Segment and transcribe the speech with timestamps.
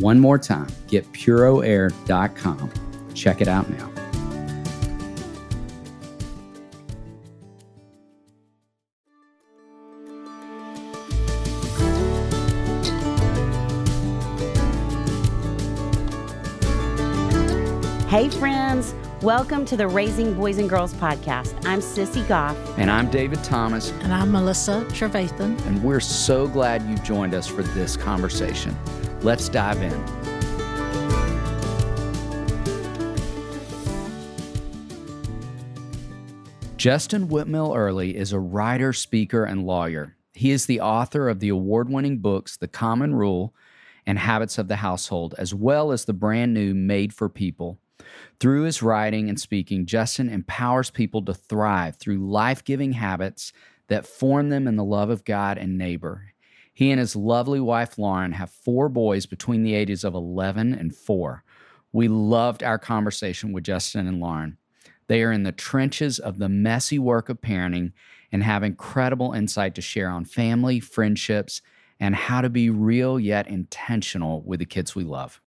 [0.00, 2.70] One more time, getpuroair.com.
[3.14, 3.90] Check it out now.
[18.08, 18.92] Hey, friends.
[19.22, 21.54] Welcome to the Raising Boys and Girls podcast.
[21.64, 22.56] I'm Sissy Goff.
[22.76, 25.64] And I'm David Thomas, And I'm Melissa Trevathan.
[25.66, 28.76] and we're so glad you joined us for this conversation.
[29.22, 30.20] Let's dive in.
[36.78, 40.16] Justin Whitmel Earley is a writer, speaker, and lawyer.
[40.32, 43.54] He is the author of the award winning books The Common Rule
[44.06, 47.78] and Habits of the Household, as well as the brand new Made for People.
[48.40, 53.52] Through his writing and speaking, Justin empowers people to thrive through life giving habits
[53.88, 56.29] that form them in the love of God and neighbor.
[56.80, 60.96] He and his lovely wife, Lauren, have four boys between the ages of 11 and
[60.96, 61.44] 4.
[61.92, 64.56] We loved our conversation with Justin and Lauren.
[65.06, 67.92] They are in the trenches of the messy work of parenting
[68.32, 71.60] and have incredible insight to share on family, friendships,
[72.00, 75.38] and how to be real yet intentional with the kids we love.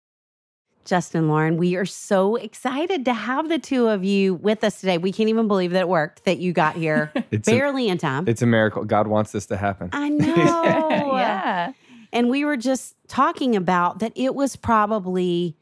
[0.85, 4.97] Justin Lauren, we are so excited to have the two of you with us today.
[4.97, 7.97] We can't even believe that it worked, that you got here It's a- barely in
[7.97, 8.27] time.
[8.27, 8.83] It's a miracle.
[8.83, 9.89] God wants this to happen.
[9.93, 10.35] I know.
[11.15, 11.73] yeah.
[12.11, 15.55] And we were just talking about that it was probably,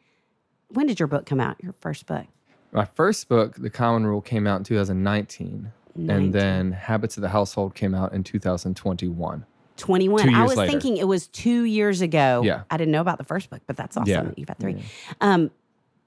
[0.70, 1.64] when did your book come out?
[1.64, 2.26] Your first book?
[2.72, 5.72] My first book, The Common Rule, came out in 2019.
[5.96, 6.10] 19.
[6.10, 9.46] And then Habits of the Household came out in 2021.
[9.82, 10.24] 21.
[10.30, 10.72] Two I was later.
[10.72, 12.42] thinking it was two years ago.
[12.46, 12.64] Yeah.
[12.70, 14.22] I didn't know about the first book, but that's awesome Yeah.
[14.24, 14.82] that you've had three.
[15.20, 15.52] Um,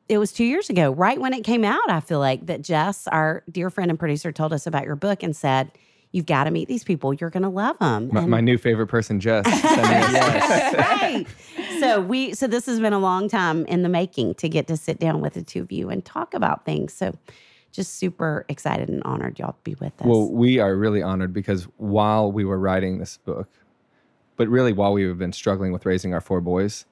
[0.08, 3.06] it was two years ago, right when it came out, I feel like, that Jess,
[3.08, 5.70] our dear friend and producer, told us about your book and said,
[6.12, 7.12] You've got to meet these people.
[7.12, 8.08] You're going to love them.
[8.12, 9.44] My, my new favorite person, Jess.
[9.60, 11.26] sent me a- right.
[11.80, 14.76] So we so this has been a long time in the making to get to
[14.76, 16.92] sit down with the two of you and talk about things.
[16.92, 17.18] So
[17.72, 20.06] just super excited and honored y'all to be with us.
[20.06, 23.48] Well, we are really honored because while we were writing this book,
[24.36, 26.84] but really while we have been struggling with raising our four boys,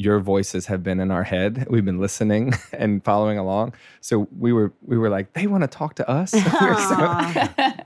[0.00, 1.66] your voices have been in our head.
[1.70, 3.74] We've been listening and following along.
[4.00, 6.32] So we were we were like, they want to talk to us.
[6.34, 6.94] We were so-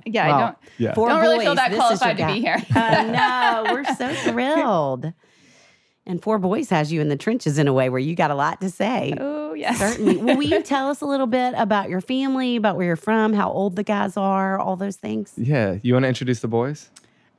[0.04, 0.94] yeah, Well, I don't yeah.
[0.94, 2.34] four don't really feel that this is your qualified to guy.
[2.34, 2.62] be here.
[2.74, 3.72] I know.
[3.72, 5.12] We're so thrilled.
[6.04, 8.34] And Four Boys has you in the trenches in a way where you got a
[8.34, 9.14] lot to say.
[9.20, 9.78] oh yes.
[9.78, 10.16] Certainly.
[10.16, 13.32] Well, will you tell us a little bit about your family, about where you're from,
[13.32, 15.32] how old the guys are, all those things?
[15.36, 15.76] Yeah.
[15.82, 16.90] You want to introduce the boys?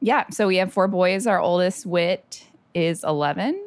[0.03, 0.25] Yeah.
[0.29, 1.25] So we have four boys.
[1.27, 3.59] Our oldest Whit is 11,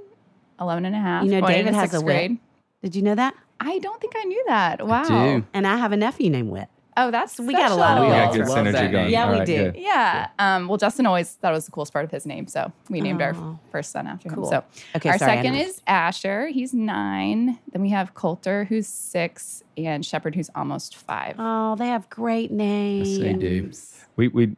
[0.61, 1.25] 11 and a half.
[1.25, 2.15] You know, going David has sixth a Wit.
[2.15, 2.39] grade.
[2.83, 3.35] Did you know that?
[3.59, 4.87] I don't think I knew that.
[4.87, 5.03] Wow.
[5.05, 5.45] do.
[5.55, 6.69] And I have a nephew named Wit.
[6.99, 8.11] Oh, that's We got a lot of special.
[8.11, 9.11] We got good love synergy that going.
[9.11, 9.57] Yeah, All we right, do.
[9.73, 9.77] good.
[9.77, 10.29] Yeah.
[10.39, 13.03] Um, well, Justin always thought it was the coolest part of his name, so we
[13.03, 13.25] named Oh.
[13.27, 14.45] our first son after Cool.
[14.51, 14.51] him.
[14.51, 14.65] So
[14.97, 15.61] Okay, our sorry, I second know.
[15.61, 16.47] is Asher.
[16.49, 17.59] He's nine.
[17.71, 21.37] Then we have Coulter, who's six, and Shepherd, who's almost five.
[21.39, 23.19] Oh, they have great names.
[23.19, 23.71] they do.
[24.17, 24.57] We we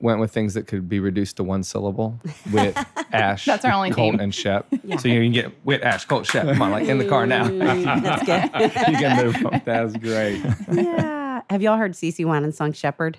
[0.00, 2.18] went with things that could be reduced to one syllable.
[2.52, 2.76] Whit,
[3.12, 4.20] Ash, That's our only Colt, team.
[4.20, 4.66] and Shep.
[5.00, 6.44] So you can get Whit, Ash, Colt, Shep.
[6.46, 7.48] Come on, like in the car now.
[7.48, 8.62] That's good.
[8.92, 9.60] you can move them.
[9.64, 10.42] That's great.
[10.72, 11.42] yeah.
[11.50, 13.18] Have y'all heard Cece Winans song Shepherd?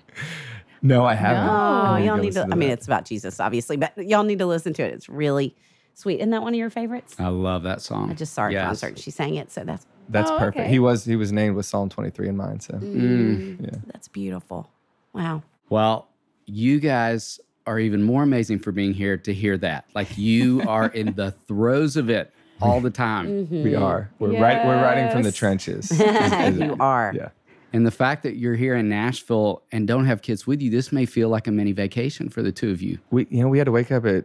[0.82, 1.44] No, I haven't.
[1.46, 1.52] No.
[1.52, 2.40] Oh, I y'all need to.
[2.40, 4.94] listen I mean, it's about Jesus, obviously, but y'all need to listen to it.
[4.94, 5.54] It's really
[5.94, 6.20] sweet.
[6.20, 7.16] Isn't that one of your favorites?
[7.18, 8.10] I love that song.
[8.10, 8.66] I just saw her at Yes.
[8.66, 8.98] concert.
[8.98, 10.60] She sang it, so that's That's Oh, perfect.
[10.60, 10.68] okay.
[10.70, 12.62] He was he was named with Psalm 23 in mind.
[12.62, 13.78] So mm, yeah.
[13.92, 14.70] that's beautiful.
[15.12, 15.42] Wow.
[15.68, 16.08] Well,
[16.50, 19.84] you guys are even more amazing for being here to hear that.
[19.94, 23.46] Like you are in the throes of it all the time.
[23.46, 23.62] Mm-hmm.
[23.62, 24.10] We are.
[24.18, 24.64] We're right.
[24.66, 25.90] We're writing from the trenches.
[26.00, 27.12] you are.
[27.14, 27.28] Yeah.
[27.72, 30.90] And the fact that you're here in Nashville and don't have kids with you, this
[30.90, 32.98] may feel like a mini vacation for the two of you.
[33.10, 34.24] We you know we had to wake up at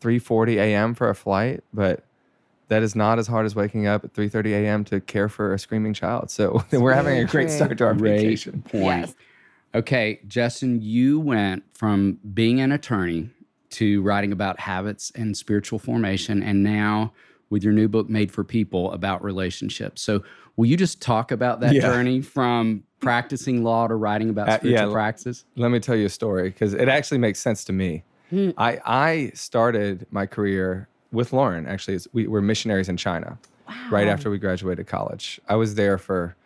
[0.00, 0.94] 3:40 a.m.
[0.94, 2.04] for a flight, but
[2.68, 4.84] that is not as hard as waking up at 3:30 a.m.
[4.84, 6.30] to care for a screaming child.
[6.30, 7.56] So we're having a great true.
[7.56, 8.62] start to our Great vacation.
[8.62, 8.82] point.
[9.08, 9.14] Yes.
[9.74, 13.30] Okay, Justin, you went from being an attorney
[13.70, 17.12] to writing about habits and spiritual formation, and now
[17.50, 20.00] with your new book, Made for People, about relationships.
[20.00, 20.22] So,
[20.56, 21.82] will you just talk about that Yeah.
[21.82, 25.44] journey from practicing law to writing about Uh, yeah, spiritual practices?
[25.56, 28.04] Let me tell you a story because it actually makes sense to me.
[28.56, 31.66] I I started my career with Lauren.
[31.66, 33.38] Actually, we were missionaries in China
[33.90, 35.40] right after we graduated college.
[35.48, 36.36] I was there for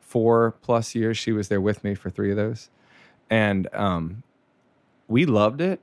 [0.00, 1.16] four plus years.
[1.18, 2.70] She was there with me for three of those,
[3.30, 4.22] and um,
[5.08, 5.80] we loved it.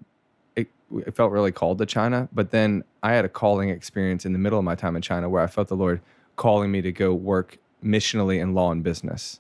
[0.55, 0.69] It,
[1.05, 4.39] it felt really called to China, but then I had a calling experience in the
[4.39, 6.01] middle of my time in China where I felt the Lord
[6.35, 9.39] calling me to go work missionally in law and business.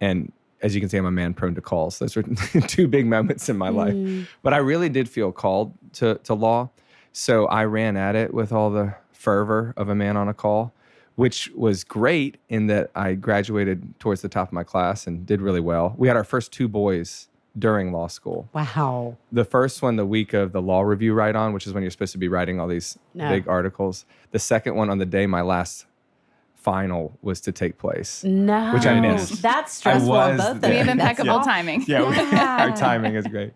[0.00, 0.32] And
[0.62, 1.98] as you can see, I'm a man prone to calls.
[1.98, 2.22] Those were
[2.68, 3.94] two big moments in my life.
[4.42, 6.70] But I really did feel called to, to law.
[7.12, 10.72] So I ran at it with all the fervor of a man on a call,
[11.16, 15.40] which was great in that I graduated towards the top of my class and did
[15.40, 15.94] really well.
[15.98, 17.28] We had our first two boys
[17.58, 18.48] during law school.
[18.52, 19.16] Wow.
[19.32, 21.90] The first one, the week of the law review write on, which is when you're
[21.90, 23.30] supposed to be writing all these No.
[23.30, 24.04] big articles.
[24.30, 25.86] The second one on the day my last
[26.54, 28.24] final was to take place.
[28.24, 28.72] No.
[28.74, 29.40] Which I missed.
[29.40, 30.70] That's stressful on was both of there.
[30.72, 31.50] We have impeccable awesome.
[31.50, 31.84] timing.
[31.86, 32.56] Yeah, we- Yeah.
[32.68, 33.52] our timing is great.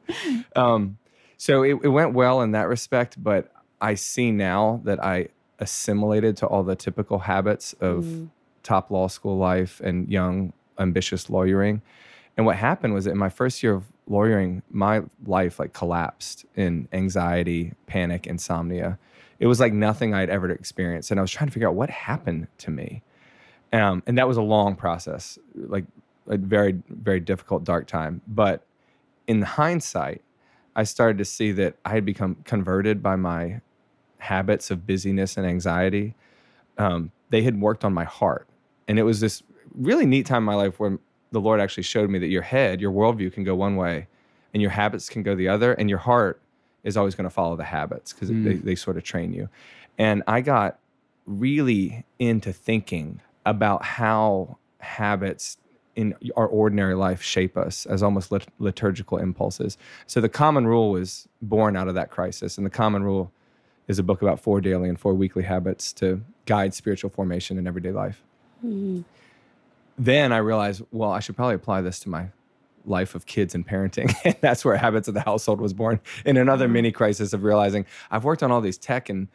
[0.56, 0.96] Um,
[1.36, 5.28] so it, it went well in that respect, but I see now that I
[5.60, 8.28] assimilated to all the typical habits of
[8.62, 11.82] top law school life and young, ambitious lawyering.
[12.36, 16.44] And what happened was that in my first year of lawyering, my life like collapsed
[16.56, 18.98] in anxiety, panic, insomnia.
[19.38, 21.10] It was like nothing I'd ever experienced.
[21.10, 23.02] And I was trying to figure out what happened to me.
[23.72, 25.84] Um, and that was a long process, like
[26.28, 28.20] a very, very difficult, dark time.
[28.26, 28.66] But
[29.26, 30.22] in hindsight,
[30.74, 33.60] I started to see that I had become converted by my
[34.20, 36.14] habits of busyness and anxiety.
[36.78, 38.46] Um, they had worked on my heart.
[38.86, 39.42] And it was this
[39.74, 40.98] really neat time in my life where
[41.32, 44.08] the Lord actually showed me that your head, your worldview can go one way
[44.52, 46.40] and your habits can go the other, and your heart
[46.82, 49.48] is always going to follow the habits because they, they sort of train you.
[49.96, 50.78] And I got
[51.26, 55.56] really into thinking about how habits
[55.94, 59.78] in our ordinary life shape us as almost lit- liturgical impulses.
[60.06, 62.56] So the common rule was born out of that crisis.
[62.56, 63.30] And the common rule
[63.90, 67.66] is a book about four daily and four weekly habits to guide spiritual formation in
[67.66, 68.22] everyday life.
[69.98, 72.28] Then I realized, well, I should probably apply this to my
[72.86, 74.14] life of kids and parenting.
[74.24, 77.84] and that's where Habits of the Household was born in another mini crisis of realizing
[78.12, 79.26] I've worked on all these tech and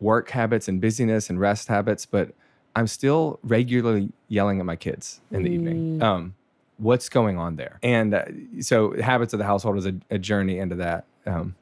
[0.00, 2.32] work habits and busyness and rest habits, but
[2.74, 6.02] I'm still regularly yelling at my kids in the evening.
[6.02, 6.34] Um,
[6.78, 7.78] what's going on there?
[7.82, 8.24] And uh,
[8.60, 11.04] so, Habits of the Household is a, a journey into that.
[11.26, 11.54] Um,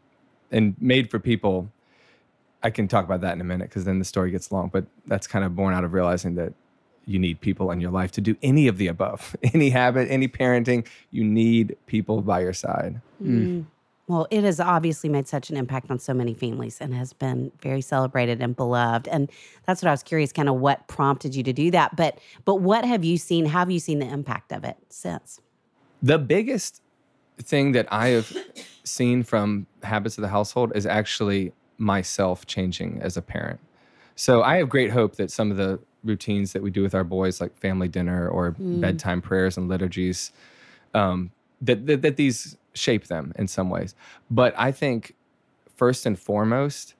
[0.52, 1.70] and made for people,
[2.62, 4.86] I can talk about that in a minute because then the story gets long, but
[5.06, 6.52] that's kind of born out of realizing that
[7.04, 10.28] you need people in your life to do any of the above, any habit, any
[10.28, 10.86] parenting.
[11.10, 13.00] You need people by your side.
[13.22, 13.64] Mm.
[14.08, 17.52] Well, it has obviously made such an impact on so many families and has been
[17.60, 19.06] very celebrated and beloved.
[19.06, 19.30] And
[19.66, 21.94] that's what I was curious, kind of what prompted you to do that.
[21.94, 23.44] But but what have you seen?
[23.44, 25.40] How have you seen the impact of it since?
[26.02, 26.80] The biggest
[27.38, 28.34] thing that I have
[28.84, 33.60] seen from habits of the household is actually myself changing as a parent.
[34.16, 37.04] So I have great hope that some of the routines that we do with our
[37.04, 40.32] boys, like family dinner or bedtime prayers and liturgies,
[40.94, 41.30] um,
[41.60, 43.94] that, that that these shape them in some ways.
[44.30, 45.14] But I think
[45.76, 46.94] first and foremost,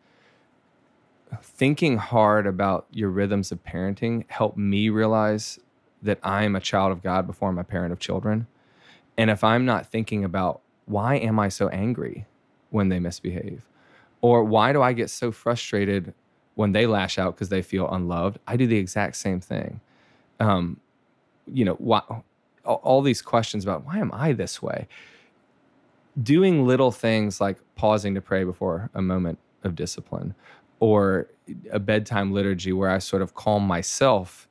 [1.43, 5.59] thinking hard about your rhythms of parenting helped me realize
[6.03, 8.47] that I'm a child of God before I'm a parent of children.
[9.17, 12.27] And if I'm not thinking about why am I so angry
[12.71, 13.63] when they misbehave?
[14.21, 16.13] Or why do I get so frustrated
[16.55, 18.39] when they lash out because they feel unloved?
[18.47, 19.81] I do the exact same thing.
[20.41, 20.81] Um,
[21.47, 22.03] you know, why,
[22.65, 24.89] all, these questions about why am I this way?
[26.21, 30.35] Doing little things like pausing to pray before a moment of discipline
[30.81, 31.29] or
[31.71, 34.49] a bedtime liturgy where I sort of calm myself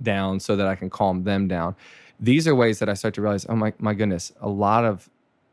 [0.00, 1.76] down so that I can calm them down.
[2.18, 5.08] These are ways that I start to realize, oh my, my goodness, a lot of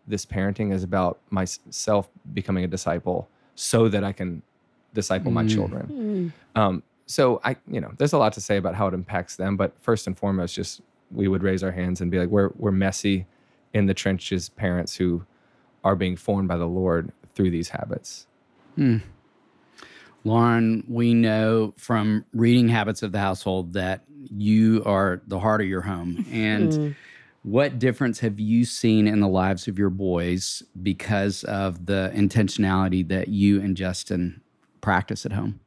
[0.08, 3.30] this parenting is about myself becoming a disciple
[3.60, 4.42] so that I can
[4.94, 5.54] disciple my mm.
[5.54, 6.34] children.
[6.56, 6.60] Mm.
[6.60, 9.58] Um, so I, you know, there's a lot to say about how it impacts them,
[9.58, 12.72] but first and foremost, just we would raise our hands and be like, we're we're
[12.72, 13.26] messy
[13.74, 15.26] in the trenches parents who
[15.84, 18.28] are being formed by the Lord through these habits.
[18.76, 18.98] Hmm.
[20.24, 24.04] Lauren, we know from reading Habits of the Household that
[24.36, 26.26] you are the heart of your home.
[26.32, 26.96] And mm.
[27.50, 33.08] What difference have you seen in the lives of your boys because of the intentionality
[33.08, 34.42] that you and Justin
[34.82, 35.60] practice at home?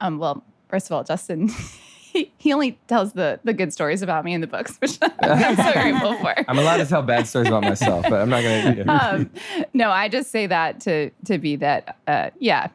[0.00, 1.48] Um, well, first of all, Justin,
[2.00, 5.56] he, he only tells the the good stories about me in the books, which I'm
[5.56, 6.34] so grateful for.
[6.48, 8.88] I'm allowed to tell bad stories about myself, but I'm not going to.
[8.88, 9.30] um,
[9.72, 11.96] no, I just say that to to be that.
[12.08, 12.68] Uh, yeah,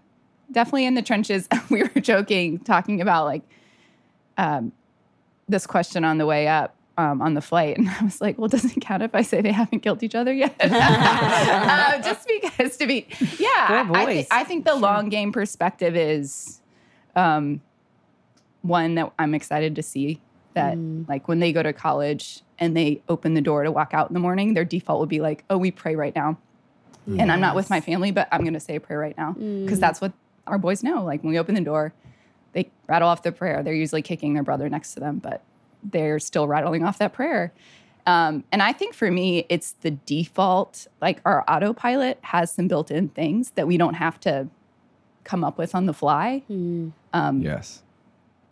[0.52, 1.48] definitely in the trenches.
[1.70, 3.42] we were joking, talking about like
[4.38, 4.72] um,
[5.50, 8.50] this question on the way up um, on the flight, and I was like, "Well,
[8.50, 12.76] doesn't it count if I say they haven't killed each other yet?" uh, just because
[12.78, 13.08] to be,
[13.40, 13.48] yeah,
[13.94, 14.28] I, thi- boys.
[14.30, 16.62] I think the long game perspective is
[17.16, 17.62] um,
[18.62, 20.22] one that I'm excited to see.
[20.56, 20.78] That
[21.08, 24.14] like when they go to college and they open the door to walk out in
[24.14, 26.38] the morning, their default would be like, "Oh, we pray right now."
[27.08, 29.32] and I'm not with my family, but I'm going to say a prayer right now
[29.32, 30.12] because that's what
[30.46, 31.04] our boys know.
[31.04, 31.92] Like when we open the door,
[32.54, 33.64] they rattle off the prayer.
[33.64, 35.42] They're usually kicking their brother next to them, but
[35.84, 37.54] they're still rattling off that prayer.
[38.06, 40.88] Um, and I think for me, it's the default.
[41.02, 44.48] Like our autopilot has some built-in things that we don't have to
[45.24, 46.44] come up with on the fly.
[47.14, 47.84] Um, Yes.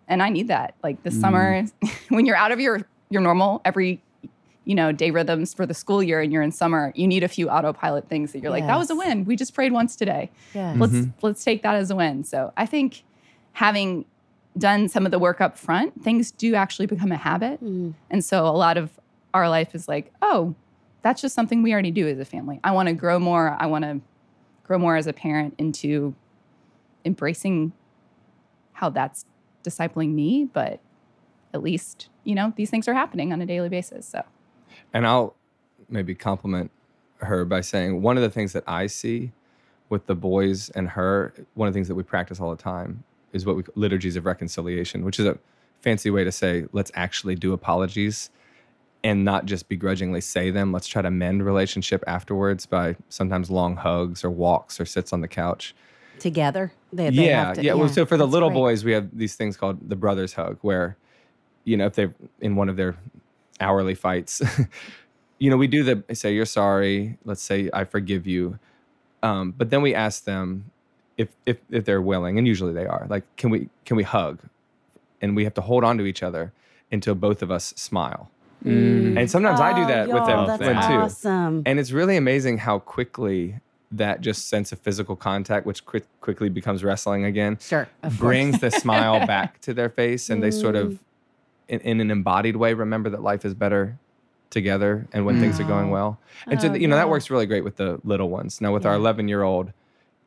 [0.07, 0.75] and I need that.
[0.83, 1.65] Like the summer,
[2.09, 4.01] when you're out of your your normal every
[4.65, 7.27] you know day rhythms for the school year, and you're in summer, you need a
[7.27, 9.23] few autopilot things that you're like, that was a win.
[9.25, 10.29] We just prayed once today.
[10.53, 10.77] Yes.
[10.77, 12.23] Let's let's take that as a win.
[12.25, 13.03] So I think
[13.53, 14.05] having
[14.57, 17.91] done some of the work up front, things do actually become a habit, hmm.
[18.09, 18.91] and so a lot of
[19.33, 20.55] our life is like, oh,
[21.01, 22.59] that's just something we already do as a family.
[22.63, 23.55] I want to grow more.
[23.59, 24.01] I want to
[24.63, 26.15] grow more as a parent into
[27.05, 27.71] embracing
[28.73, 29.25] how that's
[29.63, 30.79] discipling me, but
[31.53, 34.05] at least, you know, these things are happening on a daily basis.
[34.05, 34.23] So,
[34.93, 35.35] And I'll
[35.89, 36.71] maybe compliment
[37.19, 39.31] her by saying one of the things that I see
[39.89, 43.03] with the boys and her, one of the things that we practice all the time
[43.37, 45.37] is what we call liturgies of reconciliation, which is a
[45.81, 48.29] fancy way to say let's actually do apologies
[49.03, 50.71] and not just begrudgingly say them.
[50.71, 55.21] Let's try to mend relationship afterwards by sometimes long hugs or walks or sits on
[55.21, 55.75] the couch.
[56.19, 56.73] Together.
[56.91, 57.73] They, they yeah, have to- yeah.
[57.73, 58.55] Well, so for the little great.
[58.55, 60.97] boys, we have these things called the brothers hug, where,
[61.63, 62.97] you know, if they're in one of their
[63.59, 64.41] hourly fights,
[65.39, 67.17] you know, we do the say you're sorry.
[67.23, 68.57] Let's say I forgive you,
[69.21, 70.71] um, but then we ask them
[71.17, 73.05] if if if they're willing, and usually they are.
[73.09, 74.39] Like, can we can we hug?
[75.21, 76.53] And we have to hold on to each other
[76.91, 78.29] until both of us smile.
[78.63, 81.03] And sometimes I do Oh, that with them That's when too.
[81.05, 81.63] awesome.
[81.65, 83.59] And it's really amazing how quickly
[83.91, 87.87] that just sense of physical contact, which quick, quickly becomes wrestling again, Sure.
[88.17, 90.81] Brings the smile back to their face, and they sort Mm.
[90.81, 90.99] of,
[91.69, 93.97] in, in an embodied way, remember that life is better
[94.49, 96.19] together and when things are going well.
[96.47, 98.59] And so, Oh, you know, that works really great with the little ones.
[98.61, 99.71] Now, with our 11 year old,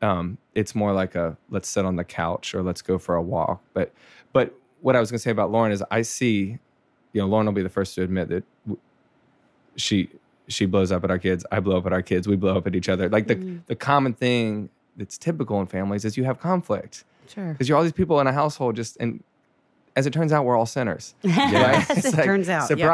[0.01, 3.21] um, it's more like a let's sit on the couch or let's go for a
[3.21, 3.61] walk.
[3.73, 3.91] But,
[4.33, 6.57] but what I was going to say about Lauren is I see,
[7.13, 8.79] you know, Lauren will be the first to admit that w-
[9.75, 10.09] she
[10.47, 11.45] she blows up at our kids.
[11.51, 12.27] I blow up at our kids.
[12.27, 13.09] We blow up at each other.
[13.09, 13.57] Like the Mm-hmm.
[13.67, 17.53] the common thing that's typical in families is you have conflict Sure.
[17.53, 18.75] because you're all these people in a household.
[18.75, 19.23] Just and
[19.95, 21.15] as it turns out, we're all sinners.
[21.23, 22.69] Yes, It's it like, turns out.
[22.77, 22.85] yeah.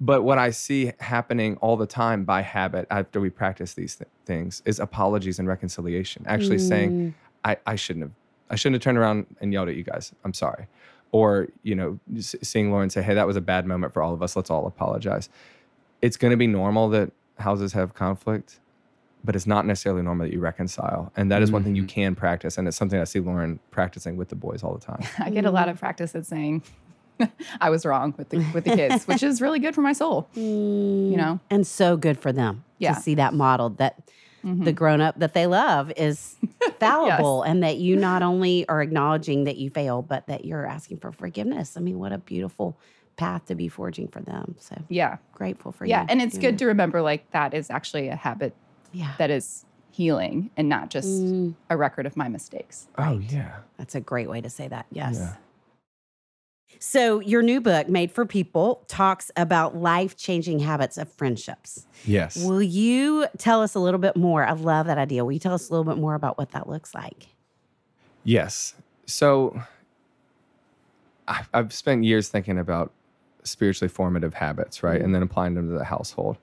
[0.00, 0.06] Surprise.
[0.18, 4.08] But what I see happening all the time by habit after we practice these th-
[4.24, 6.24] things is apologies and reconciliation.
[6.26, 6.68] Actually Mm.
[6.68, 7.14] saying,
[7.44, 8.12] I, I shouldn't have,
[8.50, 10.12] I shouldn't have turned around and yelled at you guys.
[10.24, 10.66] I'm sorry.
[11.12, 14.22] Or, you know, seeing Lauren say, hey, that was a bad moment for all of
[14.22, 14.36] us.
[14.36, 15.28] Let's all apologize.
[16.02, 18.60] It's going to be normal that houses have conflict,
[19.24, 21.10] but it's not necessarily normal that you reconcile.
[21.16, 22.58] And that is one thing you can practice.
[22.58, 25.02] And it's something I see Lauren practicing with the boys all the time.
[25.18, 26.62] I get a lot of practice at saying
[27.60, 30.28] I was wrong with the with the kids, which is really good for my soul.
[30.34, 32.94] You know, and so good for them Yeah.
[32.94, 33.98] to see that modeled that
[34.42, 36.36] the grown up that they love is
[36.80, 40.96] fallible and that you not only are acknowledging that you fail but that you're asking
[40.98, 42.78] for forgiveness i mean what a beautiful
[43.16, 46.52] path to be forging for them so yeah, grateful for you yeah, and it's doing
[46.52, 48.54] good to remember like that is actually a habit
[48.92, 51.54] yeah that is healing and not just Mm.
[51.68, 52.86] a record of my mistakes.
[52.96, 53.56] Oh, yeah.
[53.76, 55.34] that's a great way to say that yes Yeah.
[56.78, 62.36] So your new book made for people talks about life-changing habits of friendships Yes.
[62.42, 65.54] will you tell us a little bit more i love that idea will you tell
[65.54, 67.28] us a little bit more about what that looks like
[68.22, 68.74] Yes.
[69.06, 69.62] So
[71.54, 72.92] I've spent years thinking about
[73.44, 74.96] spiritually formative habits, right?
[74.96, 75.04] Mm-hmm.
[75.06, 76.36] And then applying them to the household.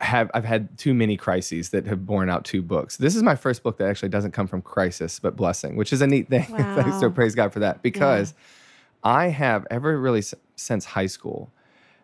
[0.00, 2.96] Have I've had too many crises that have borne out two books.
[2.96, 6.02] This is my first book that actually doesn't come from crisis but blessing, which is
[6.02, 6.46] a neat thing.
[6.50, 6.98] Wow.
[7.00, 8.34] so praise God for that because
[9.04, 10.22] I have ever really
[10.56, 11.52] since high school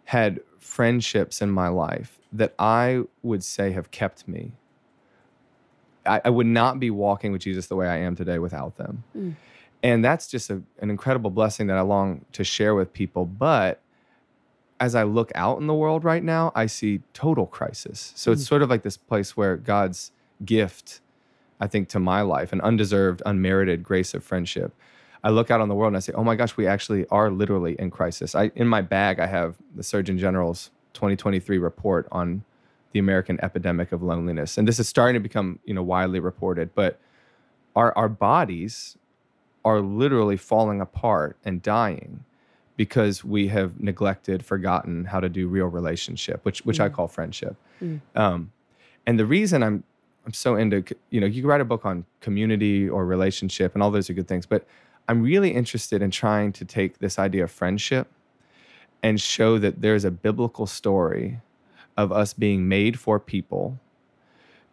[0.05, 4.53] had friendships in my life that I would say have kept me.
[6.07, 9.05] I, I would not be walking with Jesus the way I am today without them.
[9.17, 9.35] Mm.
[9.83, 13.25] And that's just a, an incredible blessing that I long to share with people.
[13.25, 13.81] But
[14.79, 18.13] as I look out in the world right now, I see total crisis.
[18.15, 18.49] So it's Mm.
[18.49, 20.13] sort of like this place where God's
[20.45, 21.01] gift,
[21.61, 24.75] I think, to my life, an undeserved, unmerited grace of friendship.
[25.23, 27.31] I look out on the world and I say, oh my gosh, we actually are
[27.31, 28.35] literally in crisis.
[28.35, 32.43] I, in my bag, I have the Surgeon General's 2023 report on
[32.93, 34.59] the American epidemic of loneliness.
[34.59, 36.99] And this is starting to become, you know, widely reported, but
[37.77, 38.97] our, our bodies
[39.65, 42.25] are literally falling apart and dying
[42.77, 46.93] because we have neglected, forgotten how to do real relationship, which which I Mm.
[46.95, 47.57] call friendship.
[47.83, 48.01] Mm.
[48.17, 48.53] Um,
[49.07, 49.85] and the reason I'm
[50.25, 53.83] I'm so into, you know, you can write a book on community or relationship, and
[53.83, 54.67] all those are good things, but
[55.11, 58.07] I'm really interested in trying to take this idea of friendship
[59.03, 61.41] and show that there's a biblical story
[61.97, 63.81] of us being made for people.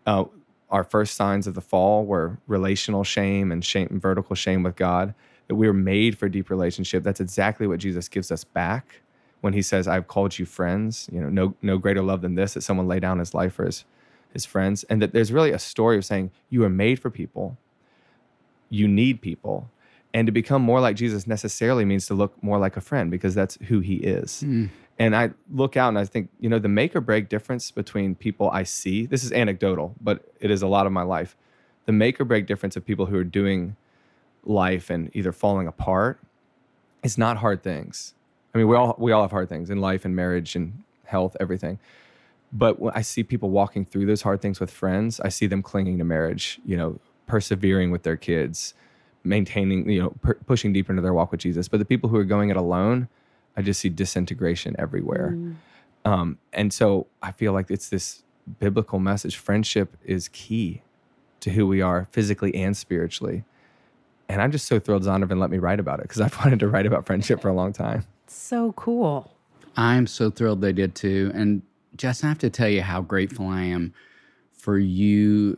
[0.05, 0.25] Uh,
[0.69, 5.15] our first signs of the fall were relational shame and shame, vertical shame with God.
[5.47, 7.01] That we were made for deep relationship.
[7.01, 9.01] That's exactly what Jesus gives us back
[9.41, 12.53] when He says, "I've called you friends." You know, no no greater love than this
[12.53, 13.85] that someone lay down His life for His
[14.33, 14.83] His friends.
[14.83, 17.57] And that there's really a story of saying you are made for people.
[18.69, 19.71] You need people,
[20.17, 23.35] and to become more like Jesus necessarily means to look more like a friend because
[23.35, 24.43] that's who He is.
[24.43, 24.71] Mm.
[24.97, 28.15] And I look out and I think, you know, the make or break difference between
[28.15, 31.35] people I see, this is anecdotal, but it is a lot of my life.
[31.85, 33.75] The make or break difference of people who are doing
[34.43, 36.19] life and either falling apart
[37.03, 38.15] is not hard things.
[38.55, 41.37] I mean, we all we all have hard things in life and marriage and health,
[41.39, 41.77] everything.
[42.51, 45.61] But when I see people walking through those hard things with friends, I see them
[45.61, 48.73] clinging to marriage, you know, persevering with their kids,
[49.27, 51.67] maintaining, you know, per- pushing deeper into their walk with Jesus.
[51.67, 53.07] But the people who are going it alone,
[53.55, 55.33] I just see disintegration everywhere.
[55.35, 55.55] Mm.
[56.05, 58.23] Um, and so I feel like it's this
[58.59, 59.35] biblical message.
[59.35, 60.81] Friendship is key
[61.41, 63.43] to who we are physically and spiritually.
[64.29, 66.67] And I'm just so thrilled Zondervan let me write about it because I've wanted to
[66.67, 68.05] write about friendship for a long time.
[68.27, 69.33] So cool.
[69.75, 71.31] I'm so thrilled they did too.
[71.33, 71.61] And
[71.95, 73.93] Justin, I have to tell you how grateful I am
[74.51, 75.57] for you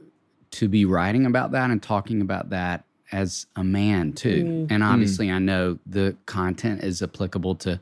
[0.52, 4.44] to be writing about that and talking about that as a man too.
[4.44, 4.68] Mm.
[4.72, 4.90] And mm.
[4.90, 7.80] obviously, I know the content is applicable to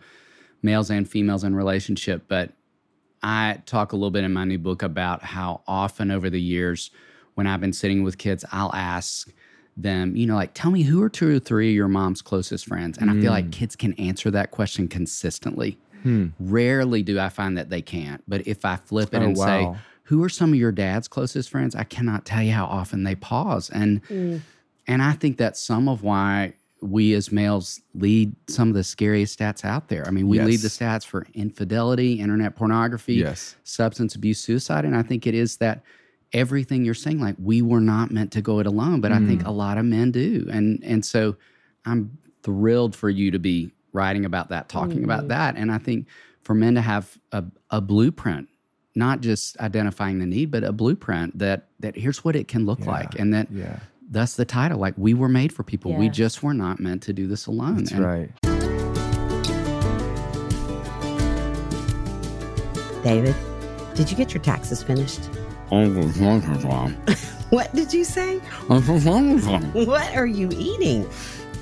[0.62, 2.52] males and females in relationship, but
[3.22, 6.92] I talk a little bit in my new book about how often over the years,
[7.36, 9.32] when I've been sitting with kids, I'll ask
[9.76, 12.66] them, you know, like, tell me who are two or three of your mom's closest
[12.66, 12.98] friends?
[12.98, 13.52] And I feel like mm.
[13.52, 15.78] kids can answer that question consistently.
[16.04, 16.28] Hmm.
[16.40, 18.24] Rarely do I find that they can't.
[18.28, 21.50] But if I flip it Oh, and say, who are some of your dad's closest
[21.50, 21.76] friends?
[21.76, 23.70] I cannot tell you how often they pause.
[23.70, 24.02] And
[24.88, 29.40] and I think that's some of why we as males lead some of the scariest
[29.40, 30.08] stats out there.
[30.08, 33.56] I mean, we lead the stats for infidelity, internet pornography, Yes.
[33.64, 34.86] substance abuse, suicide.
[34.86, 35.82] And I think it is that
[36.34, 39.42] everything you're saying, like we were not meant to go it alone, but I think
[39.44, 39.48] Mm.
[39.48, 40.48] a lot of men do.
[40.52, 41.36] And and so
[41.86, 45.06] I'm thrilled for you to be writing about that, talking Mm.
[45.06, 45.56] about that.
[45.58, 46.06] And I think
[46.44, 48.50] for men to have a, a blueprint,
[48.96, 52.86] not just identifying the need, but a blueprint that that here's what it can look
[52.86, 53.18] like.
[53.20, 54.80] And that Yeah, that's the title.
[54.80, 55.94] Like we were made for people.
[55.96, 57.84] We just were not meant to do this alone.
[57.84, 58.32] that's And right.
[63.04, 63.36] David,
[63.96, 65.22] did you get your taxes finished?
[67.50, 68.40] What did you say?
[69.86, 71.10] What are you eating?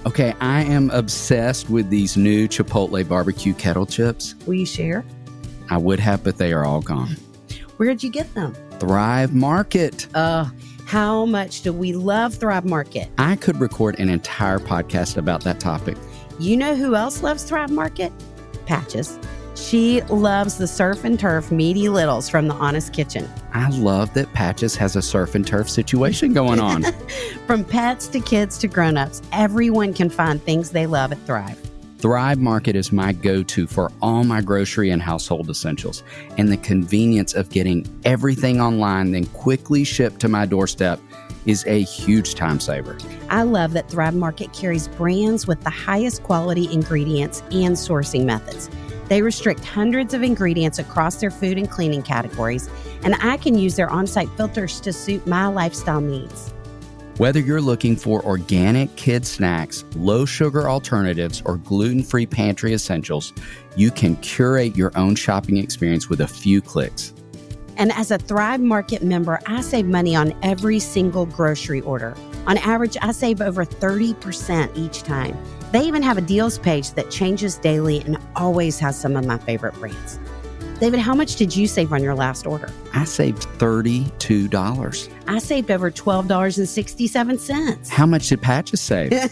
[0.08, 4.34] Okay, I am obsessed with these new Chipotle barbecue kettle chips.
[4.47, 5.05] Will you share?
[5.69, 7.15] I would have, but they are all gone.
[7.77, 8.55] Where'd you get them?
[8.79, 10.08] Thrive Market.
[10.15, 10.49] Uh,
[10.85, 13.09] how much do we love Thrive Market?
[13.17, 15.97] I could record an entire podcast about that topic.
[16.39, 18.13] You know who else loves Thrive Market?
[18.65, 19.19] Patches.
[19.55, 23.27] She loves the surf and turf meaty littles from the Honest Kitchen.
[23.53, 26.83] I love that Patches has a surf and turf situation going on.
[27.47, 31.59] From pets to kids to grown-ups, everyone can find things they love at Thrive.
[32.05, 36.03] Thrive Market is my go to for all my grocery and household essentials,
[36.37, 40.99] and the convenience of getting everything online, then quickly shipped to my doorstep
[41.47, 42.95] is a huge time saver.
[43.31, 48.69] I love that Thrive Market carries brands with the highest quality ingredients and sourcing methods.
[49.09, 52.69] They restrict hundreds of ingredients across their food and cleaning categories,
[53.03, 56.53] and I can use their on site filters to suit my lifestyle needs.
[57.17, 63.32] Whether you're looking for organic kid snacks, low sugar alternatives, or gluten free pantry essentials,
[63.78, 67.13] you can curate your own shopping experience with a few clicks.
[67.78, 72.17] And as a Thrive Market member, I save money on every single grocery order.
[72.47, 75.38] On average, I save over 30% each time.
[75.71, 79.38] They even have a deals page that changes daily and always has some of my
[79.38, 80.19] favorite brands.
[80.79, 82.69] David, how much did you save on your last order?
[82.93, 85.09] I saved $32.
[85.27, 87.89] I saved over $12.67.
[87.89, 89.13] How much did Patches save?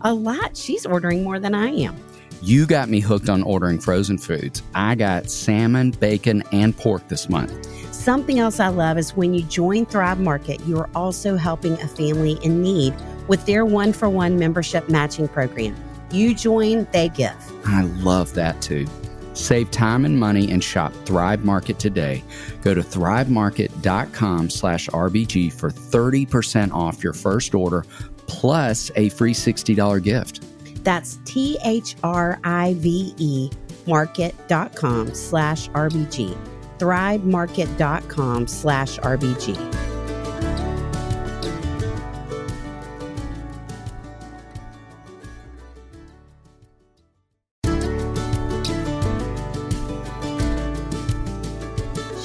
[0.00, 0.56] a lot.
[0.56, 1.96] She's ordering more than I am.
[2.42, 4.62] you got me hooked on ordering frozen foods.
[4.74, 7.66] I got salmon, bacon, and pork this month.
[7.94, 11.86] Something else I love is when you join Thrive Market, you are also helping a
[11.88, 12.94] family in need
[13.28, 15.76] with their one for one membership matching program.
[16.10, 17.36] You join, they give.
[17.66, 18.86] I love that too.
[19.34, 22.22] Save time and money and shop Thrive Market today.
[22.62, 27.84] Go to thrivemarket.com slash RBG for 30% off your first order
[28.26, 30.44] plus a free $60 gift.
[30.84, 33.50] That's T H R I V E
[33.86, 36.36] market.com slash RBG.
[36.78, 39.89] Thrivemarket.com slash RBG.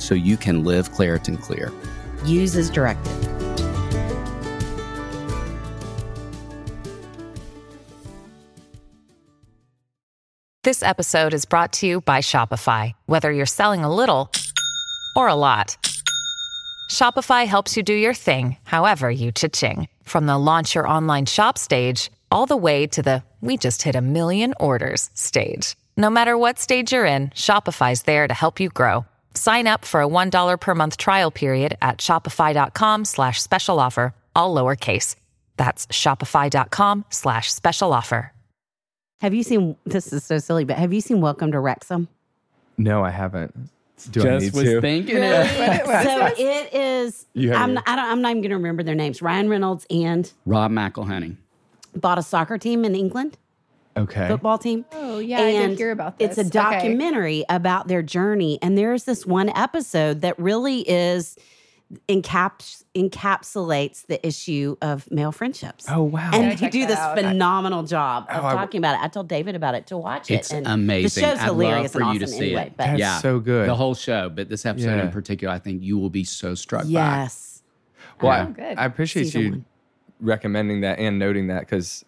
[0.00, 1.72] so you can live Claritin Clear.
[2.24, 3.12] Use as directed.
[10.62, 12.92] This episode is brought to you by Shopify.
[13.06, 14.30] Whether you're selling a little
[15.16, 15.76] or a lot,
[16.90, 19.88] Shopify helps you do your thing, however you cha-ching.
[20.04, 23.96] From the launch your online shop stage, all the way to the we just hit
[23.96, 25.76] a million orders stage.
[25.96, 29.06] No matter what stage you're in, Shopify's there to help you grow.
[29.34, 34.54] Sign up for a $1 per month trial period at shopify.com slash special offer, all
[34.54, 35.16] lowercase.
[35.56, 38.32] That's shopify.com slash special offer.
[39.20, 42.08] Have you seen this is so silly, but have you seen Welcome to Wrexham?
[42.78, 43.54] No, I haven't.
[44.10, 44.80] Do I need to?
[44.80, 45.84] thinking it.
[45.86, 48.82] so it is You have I'm, your- I don't, I'm not even going to remember
[48.82, 49.20] their names.
[49.20, 51.36] Ryan Reynolds and Rob McElhenney.
[51.94, 53.36] bought a soccer team in England,
[54.02, 54.28] Okay.
[54.28, 54.84] football team.
[54.92, 56.30] Oh, yeah, I did hear about this.
[56.30, 56.56] It's a this.
[56.56, 56.76] Okay.
[56.78, 61.36] documentary about their journey, and there's this one episode that really is
[62.08, 65.86] encaps encapsulates the issue of male friendships.
[65.88, 66.30] Oh wow.
[66.32, 67.16] and Gotta you do this out.
[67.16, 69.04] phenomenal job of Oh, I- talking about it.
[69.04, 70.34] I told David about it to watch it.
[70.34, 71.22] It's amazing.
[71.22, 72.66] The show's I'd hilarious love for and you awesome to see anyway.
[72.66, 72.76] it.
[72.76, 73.68] But That's yeah, so good.
[73.68, 75.02] The whole show, but this episode Yeah.
[75.04, 76.88] in particular, I think you will be so struck by.
[76.90, 77.62] yes,
[78.20, 79.64] Well, Oh, I- I appreciate Season you one.
[80.20, 82.04] recommending that and noting that because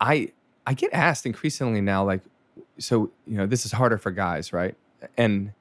[0.00, 0.32] I
[0.66, 2.20] I get asked increasingly now, like,
[2.78, 4.76] so you know, this is harder for guys, right?
[5.16, 5.52] And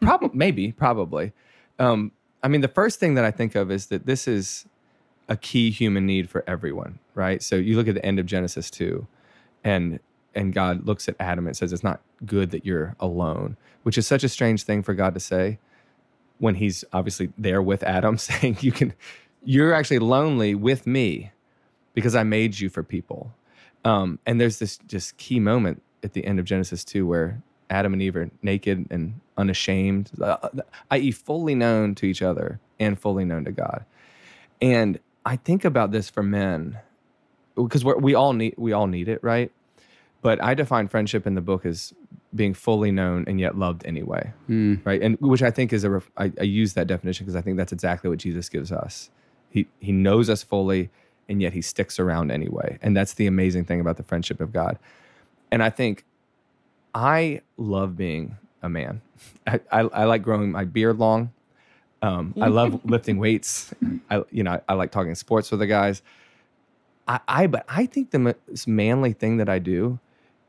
[0.00, 1.32] probably maybe probably.
[1.78, 4.66] Um, I mean, the first thing that I think of is that this is
[5.28, 7.42] a key human need for everyone, right?
[7.42, 9.06] So you look at the end of Genesis two,
[9.64, 10.00] and
[10.34, 14.06] and God looks at Adam and says, "It's not good that you're alone," which is
[14.06, 15.58] such a strange thing for God to say
[16.38, 18.92] when He's obviously there with Adam, saying, "You can,
[19.44, 21.30] you're actually lonely with me
[21.94, 23.32] because I made you for people."
[23.84, 27.92] Um, and there's this just key moment at the end of Genesis two where Adam
[27.92, 30.36] and Eve are naked and unashamed, uh,
[30.90, 33.84] i.e., fully known to each other and fully known to God.
[34.60, 36.78] And I think about this for men
[37.56, 39.50] because we're, we all need we all need it, right?
[40.20, 41.92] But I define friendship in the book as
[42.34, 44.80] being fully known and yet loved anyway, Mm.
[44.86, 45.02] right?
[45.02, 48.08] And which I think is a I use that definition because I think that's exactly
[48.08, 49.10] what Jesus gives us.
[49.50, 50.90] He he knows us fully
[51.32, 54.52] and yet he sticks around anyway, and that's the amazing thing about the friendship of
[54.52, 54.78] God.
[55.50, 56.04] And I think
[56.94, 59.00] I love being a man.
[59.46, 61.32] I, I, I like growing my beard long.
[62.02, 63.72] Um, I love lifting weights.
[64.10, 66.02] I, you know, I, I like talking sports with the guys.
[67.08, 69.98] I, I, but I think the most manly thing that I do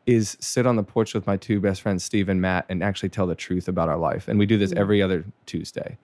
[0.06, 3.10] is sit on the porch with my two best friends, Steve and Matt, and actually
[3.10, 4.28] tell the truth about our life.
[4.28, 5.98] And we do this every other Tuesday.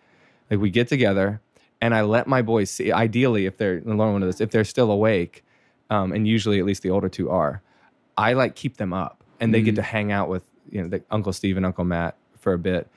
[0.49, 1.41] Like we get together,
[1.81, 2.91] and I let my boys see.
[2.91, 5.43] Ideally, if they're Lauren one of this, if they're still awake,
[5.89, 7.61] um, and usually at least the older two are,
[8.17, 11.03] I like keep them up, and they get to hang out with you know the,
[11.09, 12.87] Uncle Steve and Uncle Matt for a bit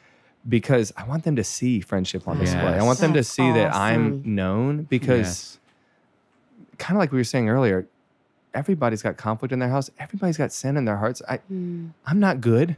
[0.48, 2.60] because I want them to see friendship on display.
[2.78, 5.58] I want them to That's see that I'm known because Yes.
[6.78, 7.86] kind of like we were saying earlier,
[8.52, 9.88] everybody's got conflict in their house.
[10.00, 11.22] Everybody's got sin in their hearts.
[11.28, 11.90] I, Mm.
[12.06, 12.76] I'm not good.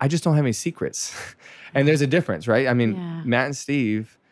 [0.00, 1.14] I just don't have any secrets.
[1.74, 2.66] and there's a difference, right?
[2.66, 3.22] I mean, Yeah.
[3.24, 4.23] Matt and Steve n-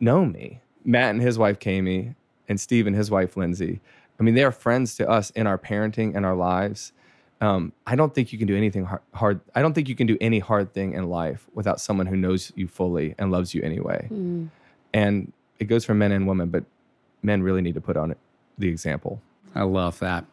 [0.00, 0.60] know me.
[0.84, 2.14] Matt and his wife, Kami,
[2.48, 3.80] and Steve and his wife, Lindsay.
[4.18, 6.92] I mean, they are friends to us in our parenting and our lives.
[7.40, 9.40] Um, I don't think you can do anything har- hard.
[9.54, 12.52] I don't think you can do any hard thing in life without someone who knows
[12.54, 14.08] you fully and loves you anyway.
[14.10, 14.50] Mm.
[14.92, 16.64] And it goes for men and women, but
[17.22, 18.14] men really need to put on
[18.58, 19.20] the example.
[19.54, 20.24] I love that.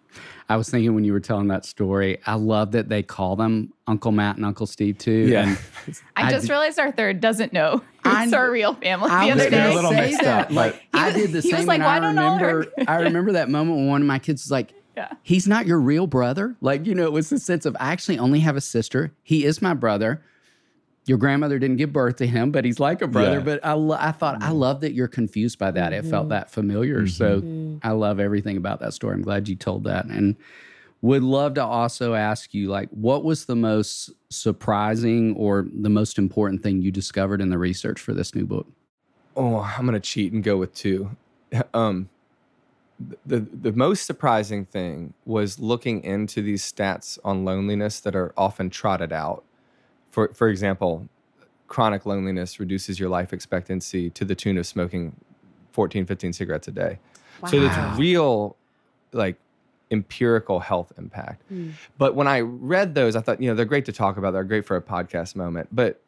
[0.50, 3.72] I was thinking when you were telling that story, I love that they call them
[3.88, 5.28] Uncle Matt and Uncle Steve too.
[5.30, 5.56] Yeah.
[5.86, 9.28] And I, I just d- realized our third doesn't know it's our real family I
[9.30, 9.72] the was other gonna day.
[9.72, 10.46] a little mixed that.
[10.48, 11.60] up, Like but- I He did the he same.
[11.60, 12.74] was like, and I I don't know her." remember.
[12.92, 15.14] I remember that moment when one of my kids was like, Yeah.
[15.24, 18.20] "He's not your real brother." Like you know, it was the sense of I actually
[18.20, 19.14] only have a sister.
[19.24, 20.22] He is my brother.
[21.12, 23.40] Your grandmother didn't give birth to him, but he's like a brother.
[23.40, 23.44] Yeah.
[23.44, 24.54] But I, lo- I thought I mm-hmm.
[24.54, 25.92] love that you're confused by that.
[25.92, 26.30] It felt mm-hmm.
[26.30, 27.06] that familiar.
[27.06, 27.80] So mm-hmm.
[27.84, 29.16] I love everything about that story.
[29.16, 30.38] I'm glad you told that, and
[31.02, 36.18] would love to also ask you like, what was the most surprising or the most
[36.18, 38.68] important thing you discovered in the research for this new book?
[39.36, 41.12] Oh, I'm gonna cheat and go with two.
[41.74, 42.10] Um,
[43.26, 48.70] the the most surprising thing was looking into these stats on loneliness that are often
[48.70, 49.44] trotted out.
[50.12, 51.08] For for example,
[51.68, 55.16] chronic loneliness reduces your life expectancy to the tune of smoking
[55.72, 57.00] 14, 15 cigarettes a day.
[57.48, 57.66] So Wow.
[57.90, 58.56] it's real,
[59.14, 59.38] like
[59.90, 61.42] empirical health impact.
[61.52, 61.72] Mm.
[61.98, 64.32] But when I read those, I thought, you know, they're great to talk about.
[64.32, 65.70] They're great for a podcast moment.
[65.72, 66.00] But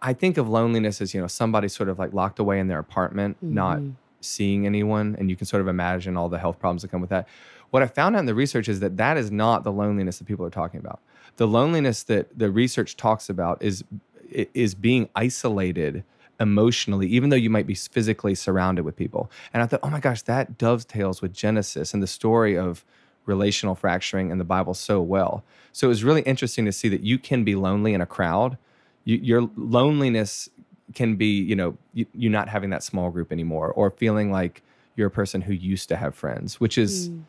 [0.00, 2.78] I- think of loneliness as, you know, somebody sort of like locked away in their
[2.78, 3.92] apartment, not Mhm.
[4.20, 5.16] seeing anyone.
[5.18, 7.26] And you can sort of imagine all the health problems that come with that.
[7.70, 10.24] What I found out in the research is that that is not the loneliness that
[10.26, 11.00] people are talking about.
[11.36, 13.84] The loneliness that the research talks about is
[14.30, 16.04] is being isolated
[16.40, 19.30] emotionally, even though you might be physically surrounded with people.
[19.52, 22.84] And I thought, oh my gosh, that dovetails with Genesis and the story of
[23.26, 25.44] relational fracturing in the Bible so well.
[25.70, 28.58] So it was really interesting to see that you can be lonely in a crowd.
[29.04, 30.48] You, your loneliness
[30.94, 34.62] can be, you know, you, you not having that small group anymore, or feeling like
[34.96, 37.20] you're a person who used to have friends, which is hmm.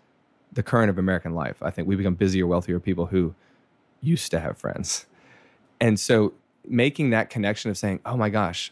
[0.52, 1.62] the current of American life.
[1.62, 3.36] I think we become busier, wealthier people who
[4.04, 5.06] used to have friends.
[5.80, 6.34] And so
[6.68, 8.72] making that connection of saying, oh my gosh,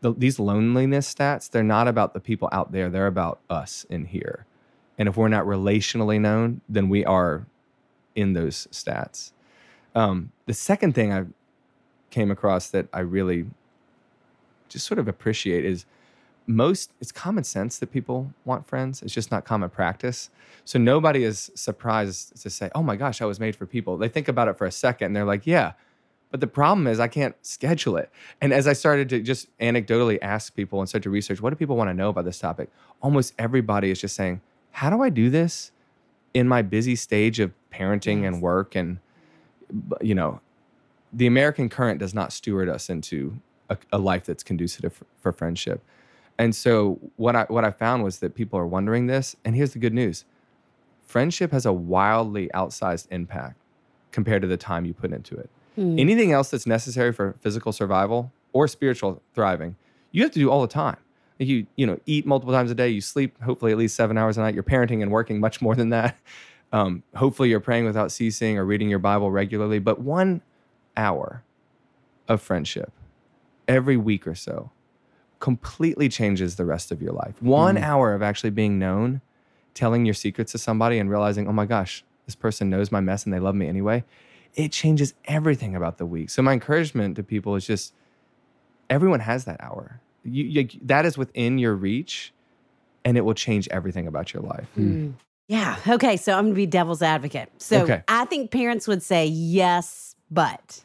[0.00, 4.06] the, these loneliness stats, they're not about the people out there, they're about us in
[4.06, 4.46] here.
[4.98, 7.46] And if we're not relationally known, then we are
[8.14, 9.32] in those stats.
[9.94, 11.26] Um, the second thing I
[12.10, 13.46] came across that I really
[14.68, 15.86] just sort of appreciate is
[16.48, 19.02] most it's common sense that people want friends.
[19.02, 20.30] It's just not common practice.
[20.64, 23.98] So nobody is surprised to say oh my gosh i was made for people.
[23.98, 25.72] They think about it for a second and they're like yeah.
[26.30, 28.10] But the problem is i can't schedule it.
[28.40, 31.56] And as i started to just anecdotally ask people and start to research what do
[31.56, 32.70] people want to know about this topic?
[33.02, 34.40] Almost everybody is just saying
[34.72, 35.70] how do i do this
[36.32, 38.74] in my busy stage of parenting and work?
[38.74, 38.98] And
[40.00, 40.40] you know
[41.12, 45.32] the american current does not steward us into a, a life that's conducive for, for
[45.32, 45.82] friendship
[46.38, 49.72] and so what I what I found was that people are wondering this, and here's
[49.72, 50.24] the good news:
[51.02, 53.56] friendship has a wildly outsized impact
[54.12, 55.50] compared to the time you put into it.
[55.74, 55.98] Hmm.
[55.98, 59.76] Anything else that's necessary for physical survival or spiritual thriving,
[60.12, 60.98] you have to do all the time.
[61.38, 62.88] You you know eat multiple times a day.
[62.88, 64.54] You sleep hopefully at least seven hours a night.
[64.54, 66.16] You're parenting and working much more than that.
[66.70, 69.78] Um, hopefully you're praying without ceasing or reading your Bible regularly.
[69.78, 70.42] But one
[70.98, 71.42] hour
[72.28, 72.92] of friendship
[73.66, 74.70] every week or so
[75.40, 77.40] completely changes the rest of your life.
[77.40, 79.20] One hour of actually being known,
[79.74, 83.24] telling your secrets to somebody and realizing, oh my gosh, this person knows my mess
[83.24, 84.04] and they love me anyway,
[84.54, 86.30] it changes everything about the week.
[86.30, 87.94] So my encouragement to people is just
[88.90, 90.00] everyone has that hour.
[90.24, 92.32] You, you, that is within your reach
[93.04, 94.68] and it will change everything about your life.
[94.76, 95.14] Mm.
[95.46, 95.76] Yeah.
[95.86, 96.16] Okay.
[96.16, 97.50] So I'm going to be devil's advocate.
[97.58, 98.02] So Okay.
[98.08, 100.82] I think parents would say yes, but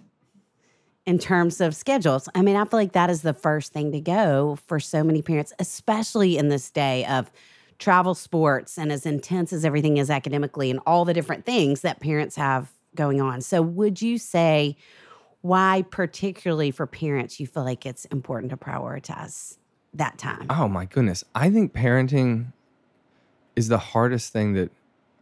[1.05, 3.99] in terms of schedules, I mean, I feel like that is the first thing to
[3.99, 7.31] go for so many parents, especially in this day of
[7.79, 11.99] travel sports and as intense as everything is academically and all the different things that
[11.99, 13.41] parents have going on.
[13.41, 14.77] So, would you say
[15.41, 19.57] why, particularly for parents, you feel like it's important to prioritize
[19.93, 20.45] that time?
[20.49, 21.25] Oh my goodness.
[21.35, 22.53] I think parenting
[23.57, 24.71] is the hardest thing that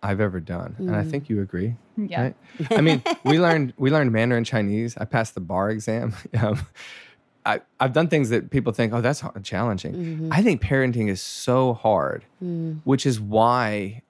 [0.04, 0.76] I've ever done.
[0.80, 1.12] And I Mm.
[1.12, 1.76] think you agree.
[1.98, 2.22] Yeah.
[2.22, 2.36] Right?
[2.72, 4.98] I mean, we learned we learned Mandarin Chinese.
[4.98, 6.14] I passed the bar exam.
[6.42, 6.60] Um,
[7.44, 9.94] I, I've done things that people think, oh, that's hard, challenging.
[9.96, 10.28] Mhm.
[10.32, 14.04] I think parenting is so hard, Mm, which is why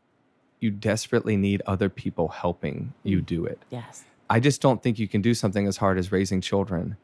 [0.60, 3.60] you desperately need other people helping you do it.
[3.69, 4.04] yes.
[4.30, 6.97] I just don't think you can do something as hard as raising children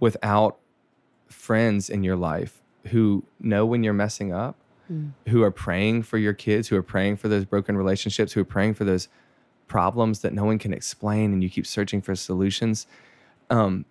[0.00, 0.58] without
[1.28, 4.56] friends in your life who know when you're messing up,
[4.90, 5.12] Mm.
[5.28, 8.44] who are praying for your kids, who are praying for those broken relationships, who are
[8.44, 9.08] praying for those
[9.68, 12.88] problems that no one can explain and you keep searching for solutions.
[13.50, 13.84] Um,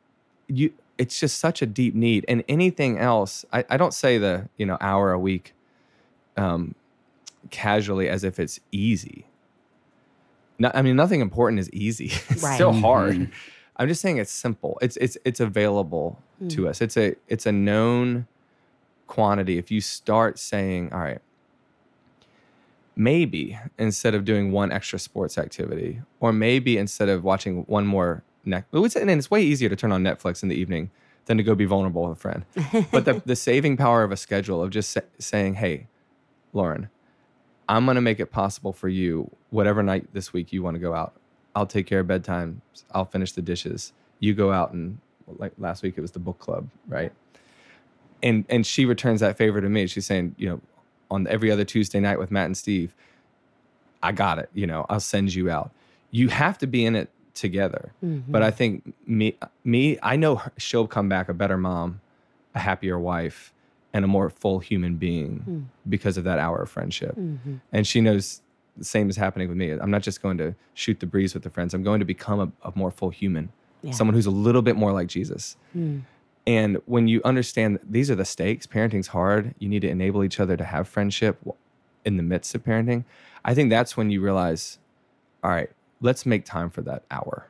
[0.48, 2.26] you it's just such a deep need.
[2.28, 5.54] And anything else, I, I don't say the, you know, hour a week
[6.36, 6.76] um,
[7.50, 9.26] casually as if it's easy.
[10.58, 12.06] No, I mean, nothing important is easy.
[12.30, 12.56] it's Right.
[12.56, 13.16] still hard.
[13.16, 13.32] Mhm.
[13.78, 14.78] I'm just saying it's simple.
[14.82, 16.82] It's it's it's available to us.
[16.82, 18.28] It's a it's a known
[19.10, 19.58] quantity.
[19.58, 21.20] If you start saying, all right,
[22.96, 28.24] maybe instead of doing one extra sports activity, or maybe instead of watching one more
[28.46, 30.92] neck, it's, and it's way easier to turn on Netflix in the evening
[31.26, 32.46] than to go be vulnerable with a friend.
[32.92, 35.88] But the, the saving power of a schedule of just sa- saying, hey,
[36.54, 36.90] Lauren,
[37.68, 40.80] I'm going to make it possible for you, whatever night this week you want to
[40.80, 41.14] go out.
[41.56, 42.62] I'll take care of bedtime.
[42.92, 43.92] I'll finish the dishes.
[44.20, 45.00] You go out and
[45.38, 47.12] like last week it was the book club, right?
[48.22, 49.88] And and she returns that favor to me.
[49.88, 50.62] She's saying, you know,
[51.12, 52.94] on every other Tuesday night with Matt and Steve,
[54.04, 54.50] I got it.
[54.54, 55.72] You know, I'll send you out.
[56.12, 57.94] You have to be in it together.
[58.02, 62.02] But I think me me I know her- she'll come back a better mom,
[62.56, 63.54] a happier wife,
[63.94, 67.16] and a more full human being because of that hour of friendship.
[67.16, 67.56] Mm-hmm.
[67.72, 68.42] And she knows
[68.78, 69.72] the same is happening with me.
[69.72, 71.74] I'm not just going to shoot the breeze with the friends.
[71.74, 73.50] I'm going to become a, a more full human,
[73.82, 73.92] Yeah.
[73.92, 75.58] someone who's a little bit more like Jesus.
[75.76, 76.02] Mm.
[76.50, 79.54] And when you understand that these are the stakes, parenting's hard.
[79.60, 81.38] You need to enable each other to have friendship
[82.06, 83.06] in the midst of parenting.
[83.46, 84.80] I think that's when you realize,
[85.44, 85.70] all right,
[86.02, 87.46] let's make time for that hour.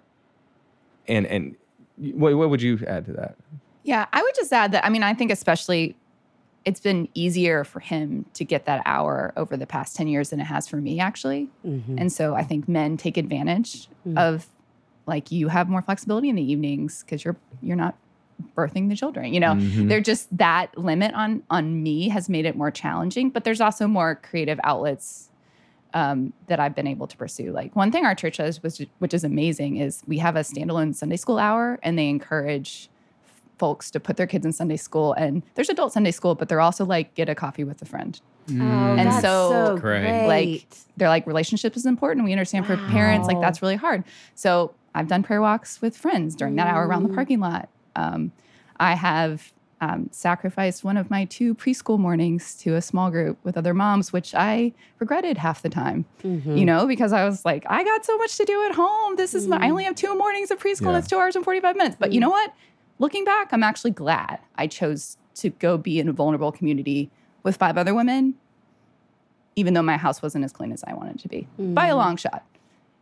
[1.07, 1.55] And and
[1.95, 3.35] what, what would you add to that?
[3.83, 5.95] Yeah, I would just add that I mean, I think especially
[6.65, 10.41] it's been easier for him to get that hour over the past 10 years than
[10.41, 11.47] it has for me actually.
[11.65, 11.95] Mhm.
[11.97, 14.17] And so I think men take advantage Mm.
[14.19, 14.47] of
[15.05, 17.95] like you have more flexibility in the evenings because you're you're not
[18.55, 19.33] birthing the children.
[19.33, 19.87] You know, Mhm.
[19.89, 23.29] they're just that limit on on me has made it more challenging.
[23.29, 25.25] But there's also more creative outlets
[25.95, 27.51] um, that I've been able to pursue.
[27.51, 30.93] Like one thing our church does, which which is amazing, is we have a standalone
[30.93, 32.89] Sunday school hour, and they encourage
[33.57, 35.13] folks to put their kids in Sunday school.
[35.13, 38.19] And there's adult Sunday school, but they're also like get a coffee with a friend.
[38.49, 40.01] Oh, And that's so, Great.
[40.01, 40.27] great.
[40.27, 42.23] like they're like relationship is important.
[42.23, 44.03] We understand for parents like that's really hard.
[44.35, 47.15] So I've done prayer walks with friends during that hour around the Mm.
[47.15, 47.67] parking lot.
[47.95, 48.31] Um,
[48.79, 53.55] I have um, sacrificed one of my two preschool mornings to a small group with
[53.57, 56.03] other moms, which I regretted half the time.
[56.23, 56.57] Mhm.
[56.57, 59.15] You know, because I was like, I got so much to do at home.
[59.15, 59.55] This is my.
[59.57, 59.71] I Mm.
[59.71, 60.87] only have two mornings of preschool.
[60.87, 60.91] Yeah.
[60.93, 61.95] That's two hours and forty five minutes.
[61.97, 62.23] But you Mm.
[62.23, 62.53] know what?
[62.99, 67.09] Looking back, I'm actually glad I chose to go be in a vulnerable community
[67.43, 68.35] with five other women
[69.55, 71.93] even though my house wasn't as clean as I wanted it to be by a
[71.93, 71.97] Mm.
[71.97, 72.45] long shot.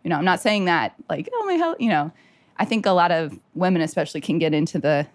[0.03, 2.11] You know, I'm not saying that like, oh my hell, you know,
[2.57, 5.07] I think a lot of women especially can get into the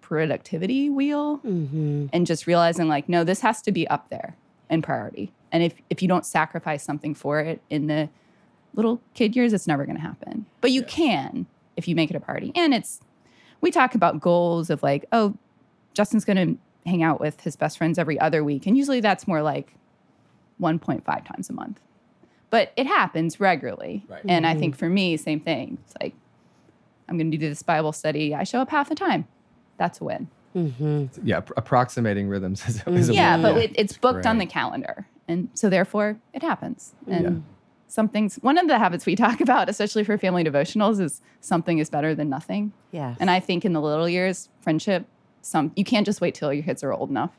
[0.00, 2.10] productivity wheel Mhm.
[2.12, 4.36] and just realizing like, no, this has to be up there
[4.68, 5.32] in priority.
[5.50, 8.08] And if if you don't sacrifice something for it in the
[8.74, 10.46] little kid years, it's never gonna happen.
[10.60, 12.52] But you can if you make it a priority.
[12.54, 13.00] And it's
[13.60, 15.34] we talk about goals of like, oh,
[15.94, 18.66] Justin's gonna hang out with his best friends every other week.
[18.66, 19.74] And usually that's more like
[20.60, 21.80] 1.5 times a month.
[22.50, 24.04] But it happens regularly.
[24.06, 24.20] Right.
[24.28, 25.78] And I think for me, same thing.
[25.84, 26.14] It's like,
[27.08, 28.34] I'm going to do this Bible study.
[28.34, 29.26] I show up half the time.
[29.76, 30.28] That's a win.
[30.56, 31.08] Mhm.
[31.24, 33.42] Yeah, approximating rhythms is, is a Yeah, win.
[33.42, 35.06] but it, it's booked on the calendar.
[35.28, 36.94] And so therefore it happens.
[37.08, 37.32] And Yeah.
[37.88, 41.90] something's one of the habits we talk about, especially for family devotionals, is something is
[41.90, 42.72] better than nothing.
[42.92, 45.06] Yeah, And I think in the little years, friendship,
[45.42, 47.32] some you can't just wait till your kids are old enough.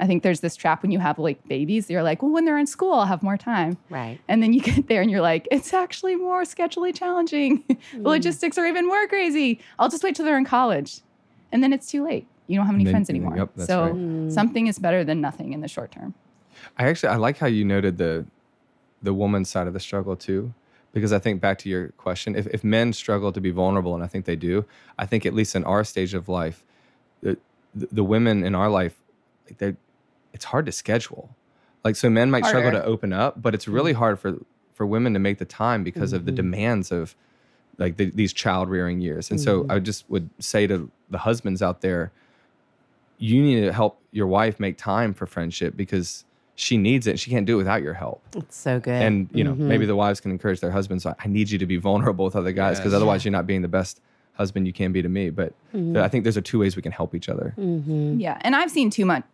[0.00, 2.58] I think there's this trap when you have like babies, you're like, well, when they're
[2.58, 3.76] in school, I'll have more time.
[3.90, 4.18] right.
[4.28, 7.62] And then you get there and you're like, it's actually more schedulally challenging.
[7.68, 7.76] the
[8.08, 9.60] logistics are even more crazy.
[9.78, 11.00] I'll just wait till they're in college.
[11.52, 12.26] And then it's too late.
[12.46, 13.36] You don't have any Then- friends anymore.
[13.36, 13.94] yep, so right.
[13.94, 14.32] Mm.
[14.32, 16.14] something is better than nothing in the short term.
[16.78, 18.26] I actually I like how you noted the
[19.02, 20.52] the woman's side of the struggle too,
[20.92, 24.02] because I think back to your question, if if men struggle to be vulnerable, and
[24.02, 24.64] I think they do,
[24.98, 26.64] I think at least in our stage of life,
[27.22, 27.38] the
[27.74, 28.96] the, the women in our life,
[29.46, 29.76] like they,
[30.32, 31.34] it's hard to schedule.
[31.84, 34.38] Like so, men might struggle to open up, but it's really hard for
[34.74, 36.36] for women to make the time because of the Mhm.
[36.36, 37.14] demands of
[37.78, 39.30] like the, these child rearing years.
[39.30, 42.12] And so I just would say to the husbands out there,
[43.18, 46.24] you need to help your wife make time for friendship because
[46.54, 47.18] she needs it.
[47.18, 48.22] She can't do it without your help.
[48.34, 49.00] It's so good.
[49.02, 49.58] And you know, Mhm.
[49.60, 51.04] maybe the wives can encourage their husbands.
[51.06, 52.96] I need you to be vulnerable with other guys because Yes.
[52.96, 54.00] otherwise you're not being the best
[54.34, 55.28] husband you can be to me.
[55.30, 57.54] But I think those are two ways we can help each other.
[57.58, 58.38] Yeah.
[58.42, 59.24] And I've seen too much,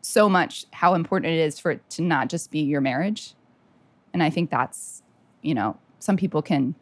[0.00, 3.34] so much how important it is for it to not just be your marriage.
[4.12, 5.02] And I think that's,
[5.42, 6.74] you know, some people can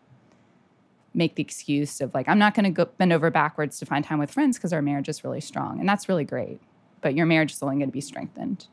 [1.14, 4.19] make the excuse of like, I'm not going to bend over backwards to find time
[4.19, 5.81] with friends because our marriage is really strong.
[5.81, 6.61] And that's really great.
[7.01, 8.67] But your marriage is only going to be strengthened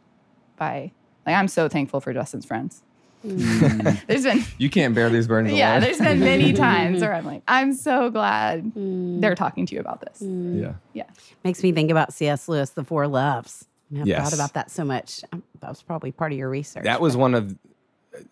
[0.58, 0.91] by,
[1.26, 2.84] like, I'm so thankful for Justin's friends.
[3.26, 4.06] Mm.
[4.08, 5.82] there's been, You can't bear these burdens yeah, alone.
[5.82, 9.22] there's been many times where I'm like, I'm so glad mm.
[9.22, 10.22] they're talking to you about this.
[10.22, 10.62] Mm.
[10.62, 10.74] yeah.
[10.94, 11.10] Yeah.
[11.44, 12.48] Makes me think about C.S.
[12.48, 13.68] Lewis, The Four Loves.
[13.94, 14.24] I have Yes.
[14.24, 15.22] thought about that so much.
[15.32, 16.84] Um, That was probably part of your research.
[16.84, 17.56] That was one of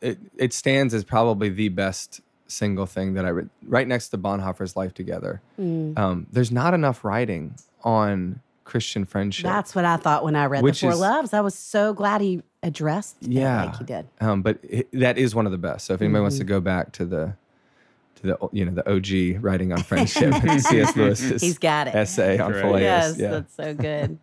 [0.02, 0.20] it.
[0.38, 4.76] It stands as probably the best single thing that I read, right next to Bonhoeffer's
[4.76, 5.42] Life Together.
[5.60, 5.98] Mm.
[5.98, 9.46] Um, there's not enough writing on Christian friendship.
[9.46, 11.34] That's what I thought when I read The Four is- Loves.
[11.34, 14.08] I was so glad he addressed it yeah, like he did.
[14.20, 15.86] Um, but it, that is one of the best.
[15.86, 17.34] So if anybody wants to go back to the
[18.18, 20.96] to the you know the OG writing on friendship, C.S.
[20.96, 21.96] Lewis's He's got it.
[21.96, 22.52] essay on.
[22.54, 22.80] Philia.
[22.82, 23.32] Yes, yeah.
[23.32, 24.20] that's so good.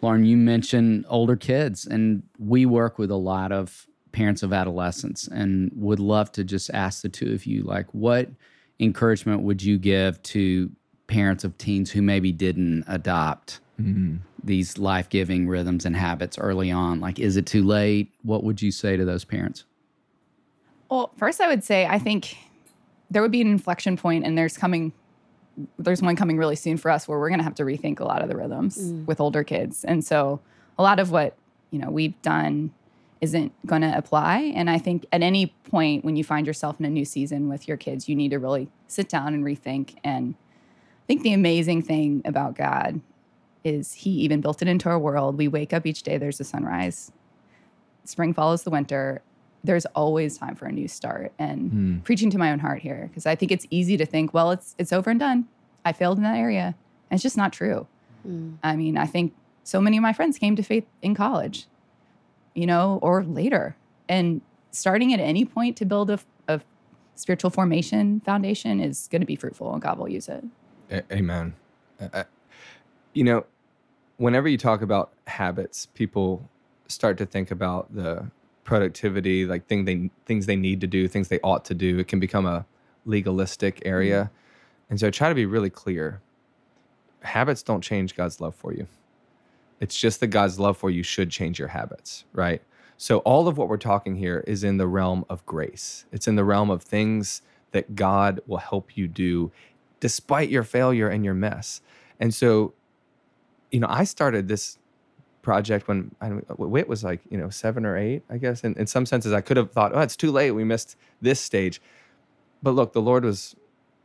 [0.00, 5.26] Lauren, you mentioned older kids, and we work with a lot of parents of adolescents
[5.28, 8.28] and would love to just ask the two of you, like, what
[8.80, 10.70] encouragement would you give to
[11.08, 14.16] parents of teens who maybe didn't adopt mm-hmm.
[14.42, 17.00] these life giving rhythms and habits early on?
[17.00, 18.12] Like, is it too late?
[18.22, 19.64] What would you say to those parents?
[20.90, 22.36] Well, first, I would say I think
[23.10, 24.92] there would be an inflection point, and there's coming,
[25.78, 28.04] there's one coming really soon for us where we're going to have to rethink a
[28.04, 29.06] lot of the rhythms mm.
[29.06, 30.40] with older kids, and so
[30.78, 31.36] a lot of what
[31.70, 32.72] you know we've done
[33.20, 34.52] isn't going to apply.
[34.54, 37.66] And I think at any point when you find yourself in a new season with
[37.66, 39.96] your kids, you need to really sit down and rethink.
[40.04, 43.00] And I think the amazing thing about God
[43.64, 45.36] is He even built it into our world.
[45.36, 46.16] We wake up each day.
[46.18, 47.12] There's a sunrise.
[48.04, 49.20] Spring follows the winter
[49.64, 51.98] there's always time for a new start and hmm.
[51.98, 54.74] preaching to my own heart here because I think it's easy to think, well, it's
[54.78, 55.48] it's over and done.
[55.84, 56.74] I failed in that area.
[57.10, 57.86] And it's just not true.
[58.22, 58.54] Hmm.
[58.62, 59.34] I mean, I think
[59.64, 61.66] so many of my friends came to faith in college,
[62.54, 63.76] you know, or later.
[64.08, 64.40] And
[64.70, 66.60] starting at any point to build a, a
[67.14, 70.44] spiritual formation foundation is going to be fruitful and God will use it.
[70.90, 71.54] A- Amen.
[72.00, 72.24] I- I-
[73.12, 73.44] you know,
[74.18, 76.48] whenever you talk about habits, people
[76.86, 78.30] start to think about the
[78.68, 81.98] productivity, like thing they things they need to do, things they ought to do.
[81.98, 82.66] It can become a
[83.06, 84.90] legalistic area, mm-hmm.
[84.90, 86.20] and so try to be really clear.
[87.22, 88.86] Habits don't change God's love for you.
[89.80, 92.62] It's just that God's love for you should change your habits, right?
[92.98, 96.04] So all of what we're talking here is in the realm of grace.
[96.12, 99.50] It's in the realm of things that God will help you do
[100.00, 101.80] despite your failure and your mess.
[102.20, 102.74] And so,
[103.70, 104.78] you know, I started this
[105.48, 108.64] project when I, uh, Whit was like, you know, seven or eight, I guess.
[108.64, 110.50] And in some senses, I could have thought, oh, it's too late.
[110.50, 111.80] We missed this stage.
[112.62, 113.56] But look, the Lord was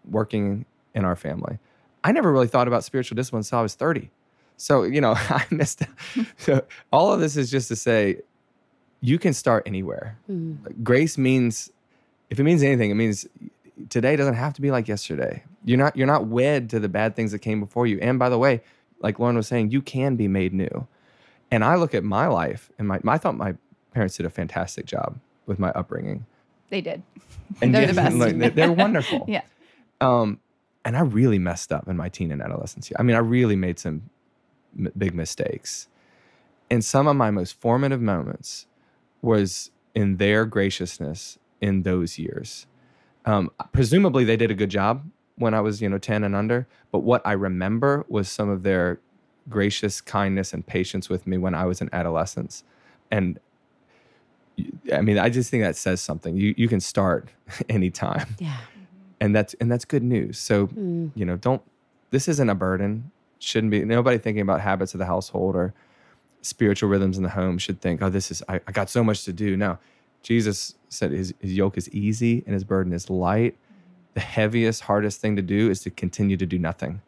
[0.09, 0.65] working
[0.95, 1.59] in our family.
[2.01, 4.09] I never really thought about spiritual discipline until I was 30.
[4.55, 5.81] So, you know, I missed
[6.37, 6.63] so
[6.93, 8.21] all of this is just to say
[9.01, 10.17] you can start anywhere.
[10.31, 10.81] Mm.
[10.81, 11.73] Grace means
[12.29, 13.27] if it means anything, it means
[13.89, 15.43] today doesn't have to be like yesterday.
[15.65, 17.99] You're not you're not wed to the bad things that came before you.
[18.01, 18.61] And by the way,
[19.01, 20.87] like Lauren was saying, you can be made new.
[21.53, 23.53] And I look at my life and my I thought my
[23.93, 26.25] parents did a fantastic job with my upbringing.
[26.69, 27.03] They did.
[27.61, 28.15] And They're the best.
[28.15, 29.25] like, they- they're wonderful.
[29.27, 29.43] yeah.
[30.01, 30.39] Um,
[30.83, 32.91] and I really messed up in my teen and adolescence.
[32.97, 34.09] I mean, I really made some
[34.77, 35.87] m- big mistakes.
[36.71, 38.65] And some of my most formative moments
[39.21, 42.65] was in their graciousness in those years.
[43.25, 46.67] Um, presumably, they did a good job when I was, you know, 10 and under.
[46.91, 48.99] But what I remember was some of their
[49.49, 52.63] gracious kindness and patience with me when I was in adolescence.
[53.11, 53.39] And
[54.93, 56.35] I mean, I just think that says something.
[56.37, 57.29] You you can start
[57.69, 58.57] anytime Yeah.
[59.19, 60.37] and that's and that's good news.
[60.37, 61.11] So Mm.
[61.15, 61.61] you know, don't
[62.11, 63.11] this isn't a burden.
[63.39, 65.73] Shouldn't be nobody thinking about habits of the household or
[66.41, 69.23] spiritual rhythms in the home should think, oh, this is I, I got so much
[69.25, 69.57] to do.
[69.57, 69.79] No,
[70.21, 73.57] Jesus said his, his yoke is easy and his burden is light.
[74.13, 77.01] The heaviest, hardest thing to do is to continue to do nothing,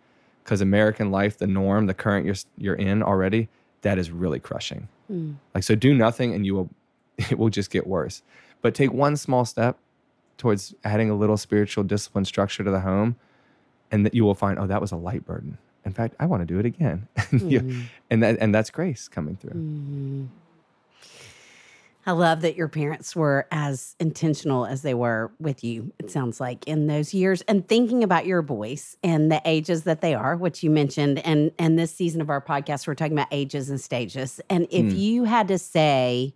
[0.45, 3.49] because American life, the norm, the current you're you're in already,
[3.81, 4.87] that is really crushing.
[5.11, 5.35] Mm.
[5.53, 6.69] Like so, do nothing and you will
[7.17, 8.21] it will just get worse.
[8.61, 9.77] But take one small step
[10.37, 13.15] towards adding a little spiritual discipline structure to the home,
[13.91, 15.57] and that you will find, oh, that was a light burden.
[15.85, 17.83] In fact, I want to do it again, and, you- mm.
[18.09, 19.51] and that and that's grace coming through.
[19.51, 20.25] Mm-hmm.
[22.07, 26.39] I love that your parents were as intentional as they were with you, it sounds
[26.39, 27.41] like, in those years.
[27.47, 31.51] And thinking about your boys and the ages that they are, which you mentioned, and
[31.57, 34.39] and this season of our podcast, we're talking about ages and stages.
[34.49, 34.97] And if Mm.
[34.97, 36.35] you had to say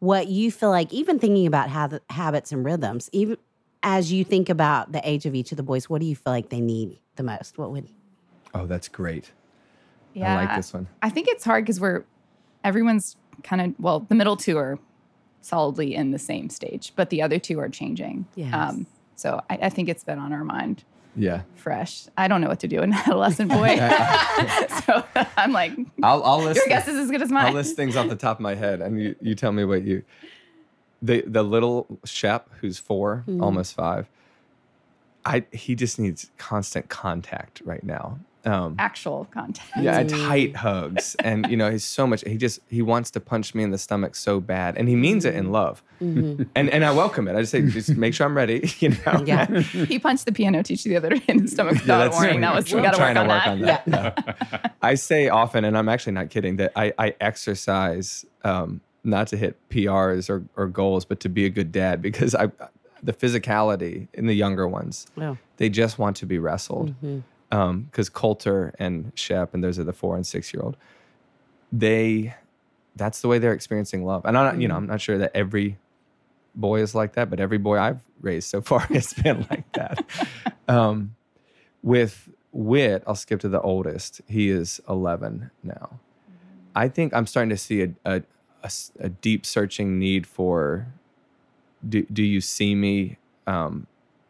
[0.00, 3.38] what you feel like, even thinking about hab- habits and rhythms, even
[3.82, 6.32] as you think about the age of each of the boys, what do you feel
[6.32, 7.56] like they need the most?
[7.56, 7.88] What would
[8.52, 9.30] Oh, that's great.
[10.12, 10.88] Yeah, I like this one.
[11.02, 12.04] I think it's hard because we're
[12.64, 14.78] everyone's kind of well, the middle two are
[15.40, 18.26] solidly in the same stage, but the other two are changing.
[18.52, 18.86] Um,
[19.16, 20.84] so I, I think it's been on our mind
[21.16, 21.42] Yeah.
[21.56, 22.06] fresh.
[22.16, 23.76] I don't know what to do in adolescent boy,
[24.86, 25.04] so
[25.36, 25.72] I'm like,
[26.02, 27.46] I'll, I'll list your the- guess is as good as mine.
[27.46, 29.82] I'll list things off the top of my head, and you, you tell me what
[29.82, 30.02] you.
[31.02, 33.42] The the little Shep, who's 4 Mm-hmm.
[33.42, 34.06] almost five.
[35.24, 38.18] I he just needs constant contact right now.
[38.44, 39.68] Um, Actual content.
[39.80, 42.22] yeah, and tight hugs, and you know he's so much.
[42.26, 45.26] He just he wants to punch me in the stomach so bad, and he means
[45.26, 47.36] it in love, and and I welcome it.
[47.36, 48.72] I just say, just make sure I'm ready.
[48.80, 49.22] You know.
[49.26, 49.46] Yeah.
[49.60, 52.40] he punched the piano teacher the other day in the stomach without a that's- warning.
[52.40, 53.84] That was we got to trying work on that.
[53.86, 54.76] that.
[54.82, 59.36] I say often, and I'm actually not kidding, that I, I exercise um, not to
[59.36, 62.50] hit PRs or, or goals, but to be a good dad because I
[63.02, 65.36] the physicality in the younger ones, Oh.
[65.56, 66.94] they just want to be wrestled.
[67.50, 70.76] Because Coulter and Shep, and those are the four and six year old,
[71.72, 72.34] they
[72.96, 74.24] that's the way they're experiencing love.
[74.24, 75.78] And I'm not, you know, I'm not sure that every
[76.54, 80.04] boy is like that, but every boy I've raised so far has been like that.
[80.68, 81.16] Um,
[81.82, 84.20] with Whit, I'll skip to the oldest.
[84.28, 85.98] He is 11 now.
[86.76, 88.22] I think I'm starting to see a
[89.00, 90.86] a deep searching need for
[91.88, 93.16] do, do you see me?
[93.46, 93.86] Um,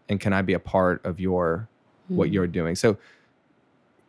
[0.08, 1.68] and can I be a part of your
[2.16, 2.74] what you're doing?
[2.74, 2.96] So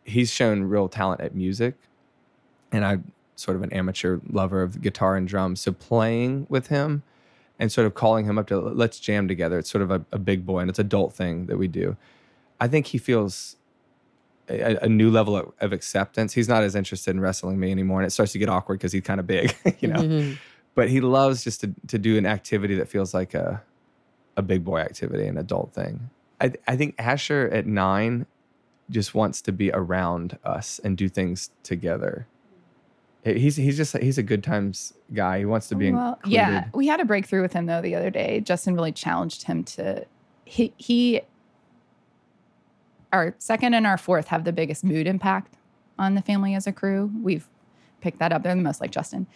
[0.04, 1.74] he's shown real talent at music,
[2.70, 5.60] and I'm sort of an amateur lover of guitar and drums.
[5.60, 7.02] So playing with him
[7.58, 9.58] and sort of calling him up to let's jam together.
[9.58, 11.96] It's sort of a, a big boy and it's adult thing that we do.
[12.60, 13.56] I think he feels
[14.48, 16.32] a, a new level of, of acceptance.
[16.32, 18.92] He's not as interested in wrestling me anymore, and it starts to get awkward because
[18.92, 20.00] he's kind of big, you know.
[20.00, 20.38] Mhm.
[20.74, 23.62] But he loves just to to do an activity that feels like a
[24.36, 26.08] a big boy activity, an adult thing.
[26.42, 28.26] I I think Asher at nine
[28.90, 32.26] just wants to be around us and do things together.
[33.24, 35.38] He's he's just he's a good times guy.
[35.38, 36.34] He wants to be Well, included.
[36.34, 38.40] yeah, we had a breakthrough with him though the other day.
[38.40, 40.04] Justin really challenged him to
[40.44, 41.20] he he
[43.12, 45.54] our second and our fourth have the biggest mood impact
[45.98, 47.10] on the family as a crew.
[47.22, 47.46] We've
[48.00, 48.42] picked that up.
[48.42, 49.26] They're the most like Justin.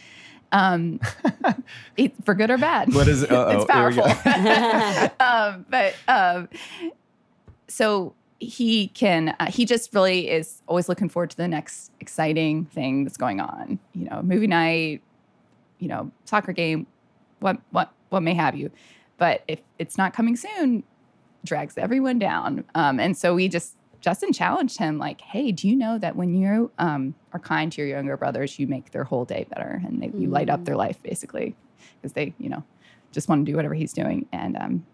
[0.52, 1.00] Um,
[1.96, 2.94] it- for good or bad.
[2.94, 3.30] What is it?
[3.32, 4.02] It's here we go.
[4.02, 5.16] powerful.
[5.20, 6.48] um, but um,
[7.68, 12.66] so he can uh, he just really is always looking forward to the next exciting
[12.66, 15.00] thing that's going on you know movie night
[15.78, 16.86] you know soccer game
[17.40, 18.70] what what what may have you
[19.16, 20.82] but if it's not coming soon
[21.44, 23.74] drags everyone down um, and so we just
[24.06, 27.80] justin challenged him like hey do you know that when you um, are kind to
[27.80, 30.76] your younger brothers you make their whole day better and they, you light up their
[30.76, 31.54] life basically
[32.00, 32.62] because they you know
[33.12, 34.86] just want to do whatever he's doing and um,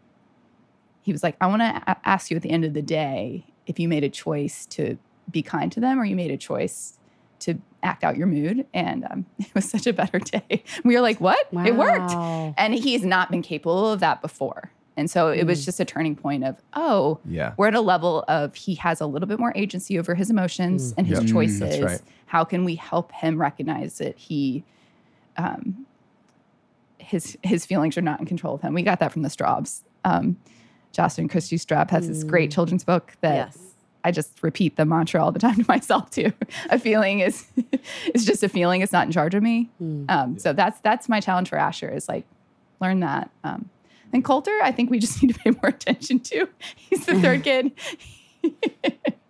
[1.03, 3.45] he was like, I want to a- ask you at the end of the day
[3.67, 4.97] if you made a choice to
[5.31, 6.99] be kind to them or you made a choice
[7.41, 8.67] to act out your mood.
[8.73, 10.65] And um, it was such a better day.
[10.85, 11.47] We were like, what?
[11.67, 12.13] It worked.
[12.57, 14.71] And he's not been capable of that before.
[14.97, 17.55] And so it was just a turning point of, oh, Yeah.
[17.57, 20.93] we're at a level of he has a little bit more agency over his emotions
[20.99, 21.29] and his Yep.
[21.29, 21.59] Mm, choices.
[21.61, 22.01] that's right.
[22.27, 24.65] How can we help him recognize that he,
[25.39, 25.87] um,
[26.99, 28.75] his his feelings are not in control of him?
[28.75, 29.83] We got that from the Straubs.
[30.05, 30.37] Um,
[30.93, 33.59] Justin Christie Straub has this great children's book that Yes.
[34.05, 36.33] I just repeat the mantra all the time to myself too.
[36.71, 37.47] a feeling is
[38.15, 38.83] is just a feeling.
[38.83, 39.71] It's not in charge of me.
[40.09, 42.25] Um, so that's that's my challenge for Asher is like
[42.81, 43.31] learn that.
[43.45, 43.71] Um,
[44.13, 46.49] and Coulter, I think we just need to pay more attention to.
[46.77, 47.73] He's the third kid.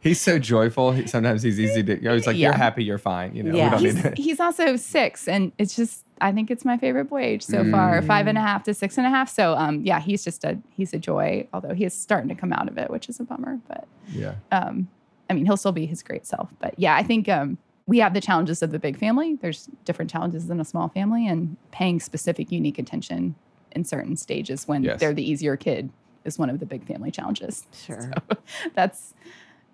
[0.01, 0.91] He's so joyful.
[0.93, 1.97] He, sometimes he's easy to.
[1.97, 2.49] He's like, Yeah.
[2.49, 3.77] "You're happy, you're fine." You know, Yeah.
[3.79, 7.21] we don't he's, he's also six, and it's just I think it's my favorite boy
[7.23, 9.29] age so far, five and a half to six and a half.
[9.29, 11.47] So um, yeah, he's just a he's a joy.
[11.53, 13.61] Although he is starting to come out of it, which is a bummer.
[13.69, 14.35] But Yeah.
[14.51, 14.89] um,
[15.31, 16.51] I mean, he'll still be his great self.
[16.59, 19.37] But yeah, I think um, we have the challenges of the big family.
[19.37, 23.37] There's different challenges in a small family, and paying specific, unique attention
[23.75, 25.01] in certain stages when Yes.
[25.01, 25.91] they're the easier kid
[26.25, 27.67] is one of the big family challenges.
[27.73, 28.01] Sure.
[28.29, 28.37] So
[28.75, 29.15] that's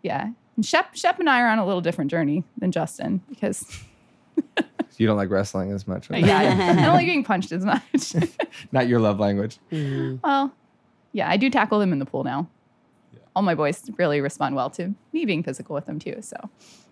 [0.03, 0.30] yeah.
[0.57, 3.64] And Shep, Shep and I are on a little different journey than Justin because
[4.96, 6.11] You don't like wrestling as much.
[6.11, 6.38] yeah,
[6.76, 7.82] I don't like being punched as much.
[8.72, 9.59] Not your love language.
[9.70, 10.18] Mhm.
[10.24, 10.53] well,
[11.12, 12.49] yeah, I do tackle them in the pool now.
[13.36, 16.16] All my boys really respond well to me being physical with them too.
[16.22, 16.36] So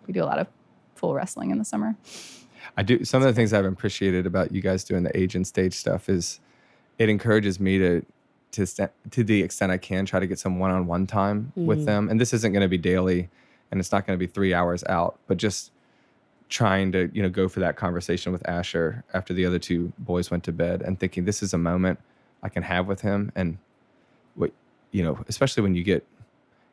[0.07, 0.47] we do a lot of
[0.95, 1.97] pool wrestling in the summer.
[2.77, 3.05] I do.
[3.05, 6.09] Some of the things I've appreciated about you guys doing the age and stage stuff
[6.09, 6.39] is
[6.99, 8.07] it encourages me to
[8.53, 11.87] to st- to the extent I can try to get some one-on-one time with mm-hmm.
[11.87, 12.09] them.
[12.09, 13.29] And this isn't going to be daily,
[13.71, 15.73] and it's not going to be three hours out, but just
[16.49, 20.31] trying to you know go for that conversation with Asher after the other two boys
[20.31, 21.99] went to bed, and thinking this is a moment
[22.43, 23.59] I can have with him, and
[24.35, 24.53] what
[24.91, 26.07] you know, especially when you get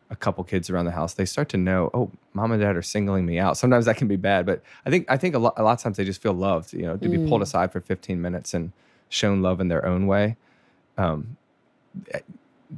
[0.10, 2.84] a couple kids around the house, they start to know, oh, mom and dad are
[2.84, 3.58] singling me out.
[3.58, 5.80] Sometimes that can be bad, but I think I think a lot, a lot of
[5.80, 7.44] times they just feel loved, you know, to be pulled mm.
[7.44, 8.72] aside for 15 minutes and
[9.10, 10.38] shown love in their own way.
[10.98, 11.38] Um,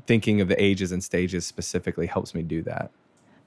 [0.07, 2.91] thinking of the ages and stages specifically helps me do that.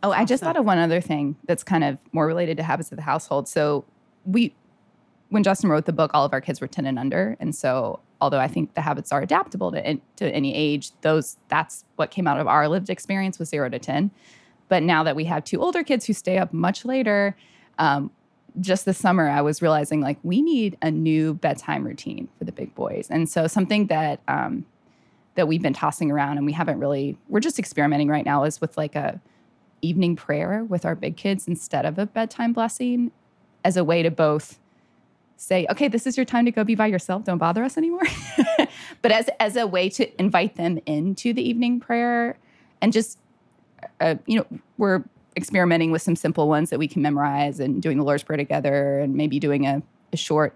[0.02, 2.92] Oh, I just thought of one other thing that's kind of more related to habits
[2.92, 3.48] of the household.
[3.48, 3.84] So
[4.24, 4.54] we
[5.30, 7.36] when Justin wrote the book, all of our kids were 10 and under.
[7.38, 11.84] And so although I think the habits are adaptable to, to any age, those that's
[11.96, 14.10] what came out of our lived experience was zero to 10.
[14.68, 17.36] But now that we have two older kids who stay up much later,
[17.78, 18.10] um,
[18.60, 22.52] just this summer, I was realizing like we need a new bedtime routine for the
[22.52, 23.08] big boys.
[23.10, 24.64] And so something that um,
[25.38, 28.60] that we've been tossing around and we haven't really, we're just experimenting right now is
[28.60, 29.20] with like a
[29.82, 33.12] evening prayer with our big kids instead of a bedtime blessing
[33.64, 34.58] as a way to both
[35.36, 37.22] say, okay, this is your time to go be by yourself.
[37.22, 38.02] Don't bother us anymore.
[39.02, 42.36] but as as a way to invite them into the evening prayer
[42.82, 43.20] and just,
[44.00, 45.04] uh, you know, we're
[45.38, 48.98] experimenting with some simple ones that we can memorize and doing the Lord's Prayer together
[48.98, 49.82] and maybe doing a,
[50.12, 50.54] a short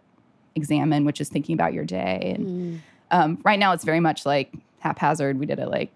[0.55, 2.35] examine, which is thinking about your day.
[2.37, 5.39] And um, right now it's very much like haphazard.
[5.39, 5.91] We did it like,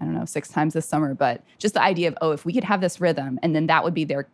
[0.00, 2.52] I don't know, six times this summer, but just the idea of, oh, if we
[2.52, 4.26] could have this rhythm and then that would be their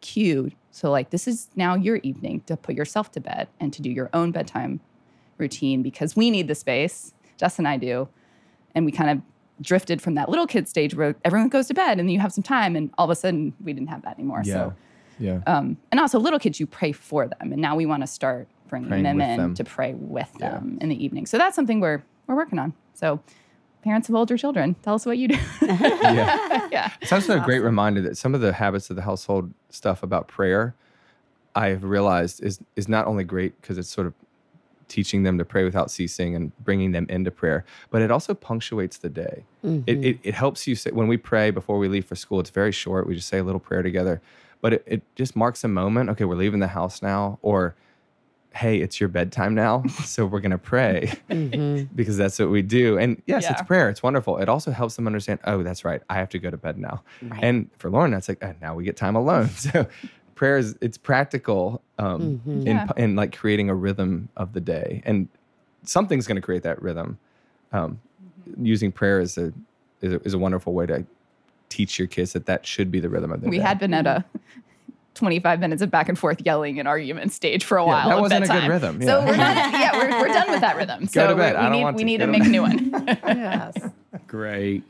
[0.00, 0.50] cue.
[0.70, 3.90] So, like, this is now your evening to put yourself to bed and to do
[3.90, 4.80] your own bedtime
[5.38, 7.12] routine because we need the space.
[7.36, 8.08] Jess and I do.
[8.74, 9.22] And we kind of
[9.60, 12.32] drifted from that little kid stage where everyone goes to bed and then you have
[12.32, 12.76] some time.
[12.76, 14.44] And all of a sudden, we didn't have that anymore.
[14.44, 14.72] So,
[15.18, 15.40] yeah.
[15.46, 17.52] um, and also little kids, you pray for them.
[17.52, 19.54] And now we want to start bringing Praying them in them.
[19.54, 20.50] to pray with Yeah.
[20.50, 21.26] them in the evening.
[21.26, 22.74] So that's something we're we're working on.
[22.94, 23.20] So
[23.82, 25.38] parents of older children, tell us what you do.
[25.62, 26.68] yeah.
[26.72, 26.92] yeah.
[27.00, 30.28] It's also a great reminder that some of the habits of the household stuff about
[30.28, 30.74] prayer,
[31.54, 34.14] I've realized is is not only great because it's sort of
[34.88, 38.98] teaching them to pray without ceasing and bringing them into prayer, but it also punctuates
[38.98, 39.44] the day.
[39.86, 42.50] It, it, it helps you say, when we pray before we leave for school, it's
[42.50, 43.06] very short.
[43.06, 44.20] We just say a little prayer together,
[44.60, 46.10] but it, it just marks a moment.
[46.10, 47.74] Okay, we're leaving the house now, or
[48.54, 51.12] hey, it's your bedtime now, so we're gonna pray
[51.94, 52.98] because that's what we do.
[52.98, 53.88] And yes, it's prayer.
[53.88, 54.38] It's wonderful.
[54.38, 55.38] It also helps them understand.
[55.44, 56.02] Oh, that's right.
[56.08, 57.02] I have to go to bed now.
[57.22, 57.40] Right.
[57.42, 59.50] And for Lauren, that's like uh, now we get time alone.
[59.58, 59.86] So
[60.38, 62.86] prayer is it's practical um, in Yeah.
[62.96, 65.28] in like creating a rhythm of the day, and
[65.82, 67.18] something's going to create that rhythm.
[67.72, 68.00] Um,
[68.56, 69.52] Using prayer is a,
[70.00, 71.04] is a is a wonderful way to
[71.68, 73.60] teach your kids that that should be the rhythm of their We day.
[73.60, 74.24] We had been at a
[75.16, 78.08] 25 minutes of back and forth yelling and argument stage for a Yeah, while.
[78.08, 78.70] that wasn't a good bedtime.
[78.70, 79.26] rhythm, So yeah.
[79.26, 81.06] we're not, yeah, we're, we're done with that rhythm.
[81.08, 81.54] so to bed.
[81.54, 82.06] we, I don't need, want we to.
[82.06, 82.90] need Go to to make a new one.
[83.26, 83.74] yes.
[84.26, 84.82] Great.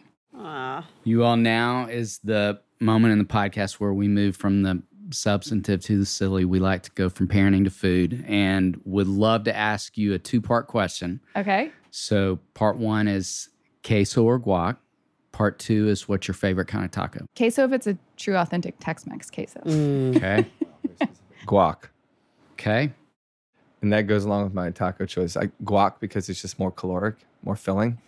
[1.05, 4.81] You all now is the moment in the podcast where we move from the
[5.11, 6.45] substantive to the silly.
[6.45, 10.19] We like to go from parenting to food and would love to ask you a
[10.19, 11.21] two part question.
[11.37, 11.73] okay.
[11.91, 13.49] So, part one is
[13.83, 14.77] queso or guac.
[15.33, 17.25] Part two is what's your favorite kind of taco?
[17.37, 19.61] Queso if it's a true authentic Tex-Mex queso.
[19.61, 20.17] Mm.
[20.17, 20.47] Okay.
[21.47, 21.85] guac.
[22.53, 22.93] okay.
[23.81, 25.37] And that goes along with my taco choice.
[25.37, 27.99] I guac because it's just more caloric, more filling.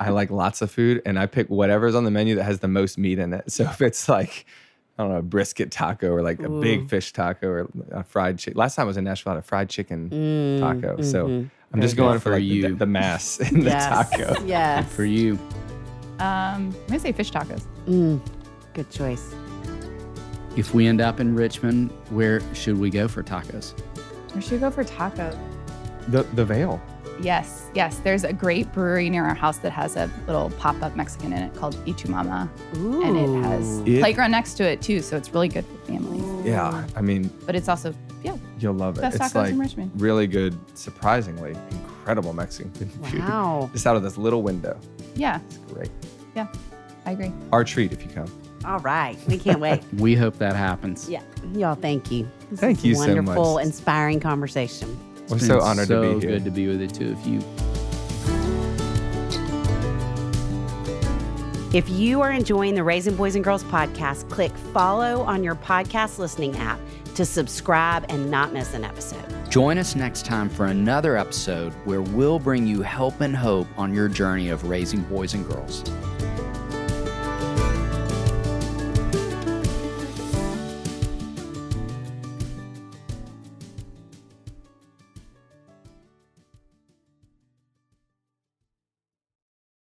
[0.00, 2.68] I like lots of food and I pick whatever's on the menu that has the
[2.68, 3.52] most meat in it.
[3.52, 4.46] So if it's like,
[4.98, 8.38] I don't know, a brisket taco or like a big fish taco or a fried
[8.38, 8.56] chicken.
[8.58, 10.08] Last time I was in Nashville, I had a fried chicken
[10.60, 11.02] taco.
[11.02, 11.26] So
[11.72, 12.74] I'm just going for for like the, you.
[12.76, 13.86] the mass in the yes.
[13.88, 14.40] taco.
[14.46, 14.92] Yes.
[14.92, 15.38] For you.
[16.20, 17.64] Um, I'm going to say fish tacos.
[17.86, 18.24] Mm,
[18.72, 19.34] good choice.
[20.56, 23.74] If we end up in Richmond, where should we go for tacos?
[24.32, 25.36] We should we go for tacos.
[26.06, 26.80] The, the veil.
[27.20, 27.98] Yes, yes.
[27.98, 31.54] There's a great brewery near our house that has a little pop-up Mexican in it
[31.54, 32.48] called Ichumama.
[32.74, 36.24] And it has It- playground next to it too, so it's really good for families.
[36.46, 36.84] Yeah.
[36.96, 39.02] I mean, But it's also, yeah, you'll love it.
[39.02, 39.92] Best it's tacos like in Richmond.
[39.96, 42.90] really good, surprisingly incredible Mexican food.
[43.20, 43.70] Wow.
[43.72, 44.76] Just out of this little window.
[45.14, 45.90] yeah, It's great.
[46.34, 46.46] yeah.
[47.06, 47.32] I agree.
[47.52, 48.30] Our treat if you come.
[48.64, 49.16] All right.
[49.28, 49.82] We can't wait.
[49.98, 51.08] We hope that happens.
[51.08, 51.20] yeah.
[51.54, 52.26] Y'all, thank you.
[52.50, 53.16] This Thank is you so much.
[53.26, 54.96] Wonderful, inspiring conversation.
[55.28, 56.36] We're It's so honored so to be here.
[56.36, 57.40] good to be with the two of you.
[61.72, 66.18] If you are enjoying the Raising Boys and Girls podcast, click follow on your podcast
[66.18, 66.78] listening app
[67.16, 69.24] to subscribe and not miss an episode.
[69.50, 73.92] Join us next time for another episode where we'll bring you help and hope on
[73.92, 75.82] your journey of raising boys and girls.